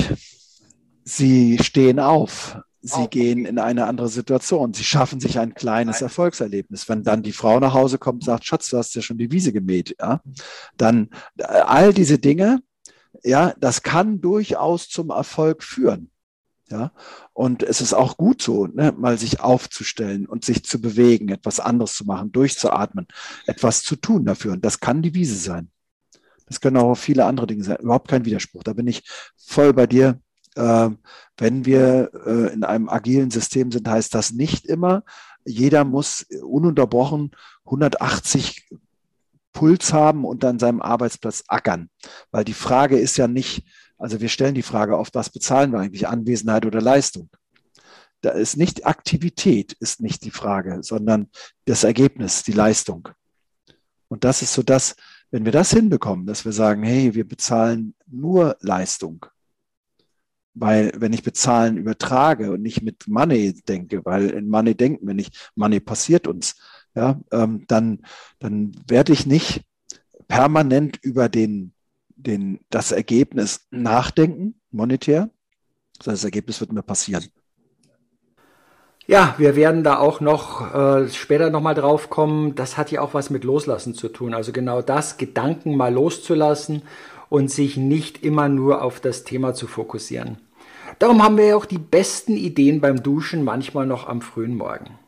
Sie 1.03 1.57
stehen 1.59 1.99
auf. 1.99 2.59
Sie 2.81 3.07
gehen 3.07 3.45
in 3.45 3.59
eine 3.59 3.85
andere 3.85 4.07
Situation. 4.07 4.73
Sie 4.73 4.83
schaffen 4.83 5.19
sich 5.19 5.39
ein 5.39 5.53
kleines 5.53 6.01
Erfolgserlebnis. 6.01 6.87
Wenn 6.87 7.03
dann 7.03 7.23
die 7.23 7.31
Frau 7.31 7.59
nach 7.59 7.73
Hause 7.73 7.97
kommt 7.97 8.21
und 8.21 8.25
sagt, 8.25 8.45
Schatz, 8.45 8.69
du 8.69 8.77
hast 8.77 8.95
ja 8.95 9.01
schon 9.01 9.17
die 9.17 9.31
Wiese 9.31 9.51
gemäht, 9.51 9.95
ja, 9.99 10.21
dann 10.77 11.09
äh, 11.37 11.43
all 11.43 11.93
diese 11.93 12.19
Dinge, 12.19 12.59
ja, 13.23 13.53
das 13.59 13.83
kann 13.83 14.21
durchaus 14.21 14.89
zum 14.89 15.09
Erfolg 15.09 15.63
führen. 15.63 16.11
Ja, 16.69 16.91
und 17.31 17.63
es 17.63 17.79
ist 17.79 17.93
auch 17.93 18.17
gut 18.17 18.41
so, 18.41 18.67
ne, 18.67 18.93
mal 18.97 19.17
sich 19.17 19.39
aufzustellen 19.39 20.25
und 20.25 20.43
sich 20.43 20.65
zu 20.65 20.81
bewegen, 20.81 21.29
etwas 21.29 21.61
anderes 21.61 21.95
zu 21.95 22.03
machen, 22.03 22.33
durchzuatmen, 22.33 23.07
etwas 23.45 23.83
zu 23.83 23.95
tun 23.95 24.25
dafür. 24.25 24.51
Und 24.51 24.65
das 24.65 24.81
kann 24.81 25.01
die 25.01 25.13
Wiese 25.13 25.37
sein. 25.37 25.71
Das 26.45 26.59
können 26.59 26.77
auch 26.77 26.95
viele 26.95 27.25
andere 27.25 27.47
Dinge 27.47 27.63
sein. 27.63 27.77
Überhaupt 27.77 28.09
kein 28.09 28.25
Widerspruch. 28.25 28.63
Da 28.63 28.73
bin 28.73 28.87
ich 28.87 29.03
voll 29.37 29.73
bei 29.73 29.87
dir. 29.87 30.19
Äh, 30.55 30.89
wenn 31.37 31.65
wir 31.65 32.11
äh, 32.25 32.53
in 32.53 32.63
einem 32.63 32.89
agilen 32.89 33.31
System 33.31 33.71
sind, 33.71 33.87
heißt 33.87 34.13
das 34.13 34.31
nicht 34.31 34.65
immer, 34.65 35.03
jeder 35.45 35.85
muss 35.85 36.25
ununterbrochen 36.41 37.31
180 37.65 38.69
Puls 39.53 39.93
haben 39.93 40.25
und 40.25 40.43
an 40.43 40.59
seinem 40.59 40.81
Arbeitsplatz 40.81 41.43
ackern. 41.47 41.89
Weil 42.31 42.43
die 42.43 42.53
Frage 42.53 42.97
ist 42.97 43.17
ja 43.17 43.27
nicht, 43.27 43.65
also 43.97 44.21
wir 44.21 44.29
stellen 44.29 44.55
die 44.55 44.61
Frage 44.61 44.97
oft, 44.97 45.15
was 45.15 45.29
bezahlen 45.29 45.71
wir 45.71 45.79
eigentlich, 45.79 46.07
Anwesenheit 46.07 46.65
oder 46.65 46.81
Leistung? 46.81 47.29
Da 48.21 48.31
ist 48.31 48.57
nicht 48.57 48.85
Aktivität, 48.85 49.73
ist 49.73 50.01
nicht 50.01 50.23
die 50.23 50.31
Frage, 50.31 50.79
sondern 50.81 51.29
das 51.65 51.83
Ergebnis, 51.83 52.43
die 52.43 52.51
Leistung. 52.51 53.09
Und 54.07 54.23
das 54.23 54.41
ist 54.41 54.53
so 54.53 54.63
das, 54.63 54.95
wenn 55.31 55.45
wir 55.45 55.51
das 55.51 55.71
hinbekommen, 55.71 56.25
dass 56.25 56.45
wir 56.45 56.51
sagen, 56.51 56.83
hey, 56.83 57.13
wir 57.13 57.27
bezahlen 57.27 57.93
nur 58.07 58.57
Leistung. 58.61 59.25
Weil 60.53 60.91
wenn 60.95 61.13
ich 61.13 61.23
bezahlen 61.23 61.77
übertrage 61.77 62.51
und 62.51 62.61
nicht 62.61 62.81
mit 62.81 63.07
Money 63.07 63.53
denke, 63.67 64.03
weil 64.05 64.29
in 64.31 64.49
Money 64.49 64.73
denken 64.73 65.05
wir 65.05 65.13
nicht, 65.13 65.51
Money 65.55 65.79
passiert 65.79 66.27
uns, 66.27 66.55
ja, 66.95 67.19
ähm, 67.31 67.65
dann, 67.67 68.01
dann 68.39 68.71
werde 68.87 69.13
ich 69.13 69.27
nicht 69.27 69.61
permanent 70.27 70.97
über 71.03 71.29
den 71.29 71.73
den, 72.17 72.59
das 72.69 72.91
Ergebnis 72.91 73.67
nachdenken, 73.71 74.59
monetär. 74.71 75.29
Das 76.03 76.23
Ergebnis 76.23 76.59
wird 76.59 76.73
mir 76.73 76.83
passieren. 76.83 77.25
Ja, 79.07 79.35
wir 79.37 79.55
werden 79.55 79.85
da 79.85 79.99
auch 79.99 80.19
noch 80.19 80.73
äh, 80.75 81.09
später 81.09 81.49
nochmal 81.49 81.75
drauf 81.75 82.09
kommen. 82.09 82.55
Das 82.55 82.77
hat 82.77 82.91
ja 82.91 82.99
auch 83.01 83.13
was 83.13 83.29
mit 83.29 83.45
Loslassen 83.45 83.93
zu 83.93 84.09
tun. 84.09 84.33
Also 84.33 84.51
genau 84.51 84.81
das, 84.81 85.17
Gedanken 85.17 85.77
mal 85.77 85.93
loszulassen 85.93 86.81
und 87.29 87.49
sich 87.49 87.77
nicht 87.77 88.23
immer 88.23 88.49
nur 88.49 88.81
auf 88.81 88.99
das 88.99 89.23
Thema 89.23 89.53
zu 89.53 89.65
fokussieren. 89.65 90.37
Darum 90.99 91.23
haben 91.23 91.37
wir 91.37 91.45
ja 91.45 91.55
auch 91.55 91.65
die 91.65 91.77
besten 91.77 92.33
Ideen 92.33 92.81
beim 92.81 93.01
Duschen 93.01 93.43
manchmal 93.43 93.85
noch 93.85 94.07
am 94.07 94.21
frühen 94.21 94.55
Morgen. 94.55 94.99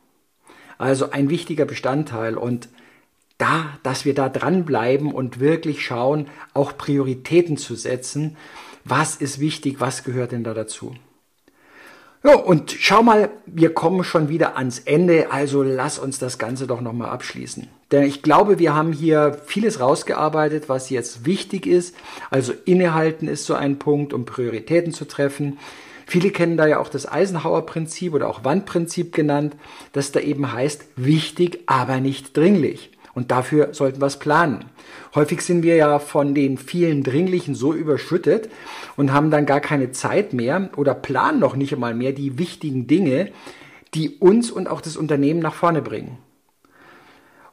Also 0.77 1.11
ein 1.11 1.29
wichtiger 1.29 1.65
Bestandteil 1.65 2.37
und 2.37 2.69
da, 3.39 3.79
dass 3.81 4.05
wir 4.05 4.13
da 4.13 4.29
dranbleiben 4.29 5.11
und 5.11 5.39
wirklich 5.39 5.83
schauen, 5.83 6.27
auch 6.53 6.77
Prioritäten 6.77 7.57
zu 7.57 7.73
setzen. 7.73 8.37
Was 8.85 9.15
ist 9.15 9.39
wichtig? 9.39 9.77
Was 9.79 10.03
gehört 10.03 10.31
denn 10.31 10.43
da 10.43 10.53
dazu? 10.53 10.93
Ja, 12.21 12.35
und 12.35 12.75
schau 12.77 13.01
mal, 13.01 13.29
wir 13.45 13.73
kommen 13.73 14.03
schon 14.03 14.27
wieder 14.27 14.57
ans 14.57 14.79
Ende, 14.79 15.31
also 15.31 15.63
lass 15.63 15.97
uns 15.97 16.19
das 16.19 16.37
Ganze 16.37 16.67
doch 16.67 16.81
nochmal 16.81 17.11
abschließen. 17.11 17.69
Denn 17.91 18.03
ich 18.03 18.21
glaube, 18.21 18.59
wir 18.59 18.75
haben 18.75 18.91
hier 18.91 19.39
vieles 19.45 19.79
rausgearbeitet, 19.79 20.67
was 20.67 20.89
jetzt 20.89 21.25
wichtig 21.25 21.65
ist. 21.65 21.95
Also 22.29 22.53
innehalten 22.65 23.29
ist 23.29 23.45
so 23.45 23.53
ein 23.53 23.79
Punkt, 23.79 24.13
um 24.13 24.25
Prioritäten 24.25 24.91
zu 24.91 25.05
treffen. 25.05 25.59
Viele 26.05 26.31
kennen 26.31 26.57
da 26.57 26.67
ja 26.67 26.79
auch 26.79 26.89
das 26.89 27.09
Eisenhower-Prinzip 27.09 28.13
oder 28.13 28.27
auch 28.27 28.43
Wandprinzip 28.43 29.13
genannt, 29.13 29.55
das 29.93 30.11
da 30.11 30.19
eben 30.19 30.51
heißt, 30.51 30.83
wichtig, 30.97 31.59
aber 31.67 32.01
nicht 32.01 32.35
dringlich. 32.35 32.91
Und 33.19 33.31
dafür 33.31 33.73
sollten 33.73 34.01
wir 34.01 34.05
es 34.05 34.17
planen. 34.17 34.63
Häufig 35.13 35.41
sind 35.41 35.61
wir 35.61 35.75
ja 35.75 35.99
von 35.99 36.33
den 36.33 36.57
vielen 36.57 37.03
Dringlichen 37.03 37.53
so 37.53 37.73
überschüttet 37.73 38.49
und 38.95 39.11
haben 39.11 39.29
dann 39.29 39.45
gar 39.45 39.59
keine 39.59 39.91
Zeit 39.91 40.31
mehr 40.31 40.69
oder 40.77 40.93
planen 40.93 41.37
noch 41.37 41.57
nicht 41.57 41.73
einmal 41.73 41.93
mehr 41.93 42.13
die 42.13 42.39
wichtigen 42.39 42.87
Dinge, 42.87 43.33
die 43.93 44.19
uns 44.19 44.51
und 44.51 44.69
auch 44.69 44.79
das 44.79 44.95
Unternehmen 44.95 45.41
nach 45.41 45.53
vorne 45.53 45.81
bringen. 45.81 46.17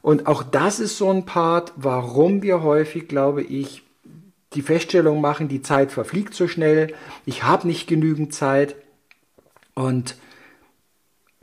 Und 0.01 0.25
auch 0.25 0.41
das 0.41 0.79
ist 0.79 0.97
so 0.97 1.11
ein 1.11 1.25
Part, 1.25 1.73
warum 1.75 2.41
wir 2.41 2.63
häufig, 2.63 3.09
glaube 3.09 3.43
ich, 3.43 3.83
die 4.53 4.61
Feststellung 4.61 5.19
machen, 5.19 5.49
die 5.49 5.61
Zeit 5.61 5.91
verfliegt 5.91 6.33
so 6.33 6.47
schnell, 6.47 6.93
ich 7.25 7.43
habe 7.43 7.67
nicht 7.67 7.89
genügend 7.89 8.33
Zeit. 8.33 8.77
Und 9.73 10.15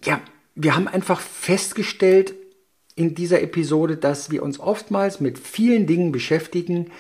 ja, 0.03 0.19
wir 0.55 0.75
haben 0.75 0.89
einfach 0.89 1.21
festgestellt 1.21 2.35
in 2.97 3.15
dieser 3.15 3.43
Episode, 3.43 3.97
dass 3.97 4.31
wir 4.31 4.43
uns 4.43 4.61
oftmals 4.61 5.21
mit 5.21 5.39
vielen 5.39 5.87
Dingen 5.87 6.13
beschäftigen, 6.13 6.91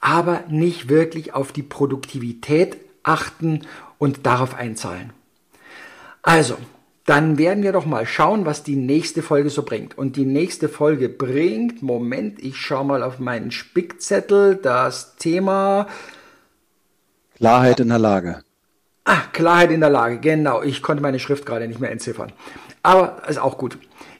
aber 0.00 0.44
nicht 0.48 0.88
wirklich 0.88 1.34
auf 1.34 1.52
die 1.52 1.62
Produktivität 1.62 2.76
achten 3.02 3.62
und 3.98 4.26
darauf 4.26 4.54
einzahlen. 4.54 5.12
Also, 6.22 6.56
dann 7.06 7.38
werden 7.38 7.62
wir 7.62 7.72
doch 7.72 7.86
mal 7.86 8.04
schauen, 8.04 8.44
was 8.44 8.62
die 8.62 8.76
nächste 8.76 9.22
Folge 9.22 9.48
so 9.48 9.62
bringt. 9.62 9.96
Und 9.96 10.16
die 10.16 10.26
nächste 10.26 10.68
Folge 10.68 11.08
bringt, 11.08 11.82
Moment, 11.82 12.38
ich 12.38 12.58
schaue 12.58 12.84
mal 12.84 13.02
auf 13.02 13.18
meinen 13.18 13.50
Spickzettel, 13.50 14.56
das 14.56 15.16
Thema 15.16 15.86
Klarheit 17.36 17.80
in 17.80 17.88
der 17.88 17.98
Lage. 17.98 18.42
Ah, 19.04 19.22
Klarheit 19.32 19.70
in 19.70 19.80
der 19.80 19.88
Lage, 19.88 20.18
genau. 20.18 20.62
Ich 20.62 20.82
konnte 20.82 21.02
meine 21.02 21.18
Schrift 21.18 21.46
gerade 21.46 21.66
nicht 21.66 21.80
mehr 21.80 21.90
entziffern. 21.90 22.32
Aber 22.82 23.22
ist 23.26 23.38
auch 23.38 23.56
gut. 23.56 23.78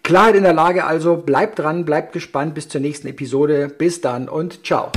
Klarheit 0.09 0.37
in 0.37 0.43
der 0.43 0.55
Lage 0.55 0.87
also, 0.87 1.19
bleibt 1.19 1.59
dran, 1.59 1.85
bleibt 1.85 2.15
gespannt 2.15 2.55
bis 2.55 2.67
zur 2.67 2.81
nächsten 2.81 3.09
Episode. 3.09 3.69
Bis 3.69 4.01
dann 4.01 4.27
und 4.27 4.65
ciao. 4.65 4.91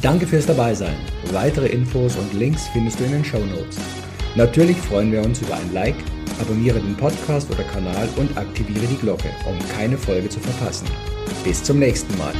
Danke 0.00 0.26
fürs 0.26 0.46
Dabeisein. 0.46 0.96
Weitere 1.30 1.66
Infos 1.66 2.16
und 2.16 2.32
Links 2.32 2.68
findest 2.68 3.00
du 3.00 3.04
in 3.04 3.12
den 3.12 3.24
Show 3.26 3.44
Notes. 3.54 3.76
Natürlich 4.34 4.78
freuen 4.78 5.12
wir 5.12 5.20
uns 5.20 5.42
über 5.42 5.56
ein 5.56 5.74
Like, 5.74 5.96
abonniere 6.40 6.80
den 6.80 6.96
Podcast 6.96 7.50
oder 7.50 7.64
Kanal 7.64 8.08
und 8.16 8.34
aktiviere 8.38 8.86
die 8.86 8.96
Glocke, 8.96 9.28
um 9.46 9.58
keine 9.76 9.98
Folge 9.98 10.30
zu 10.30 10.40
verpassen. 10.40 10.88
Bis 11.44 11.62
zum 11.62 11.80
nächsten 11.80 12.16
Mal. 12.16 12.32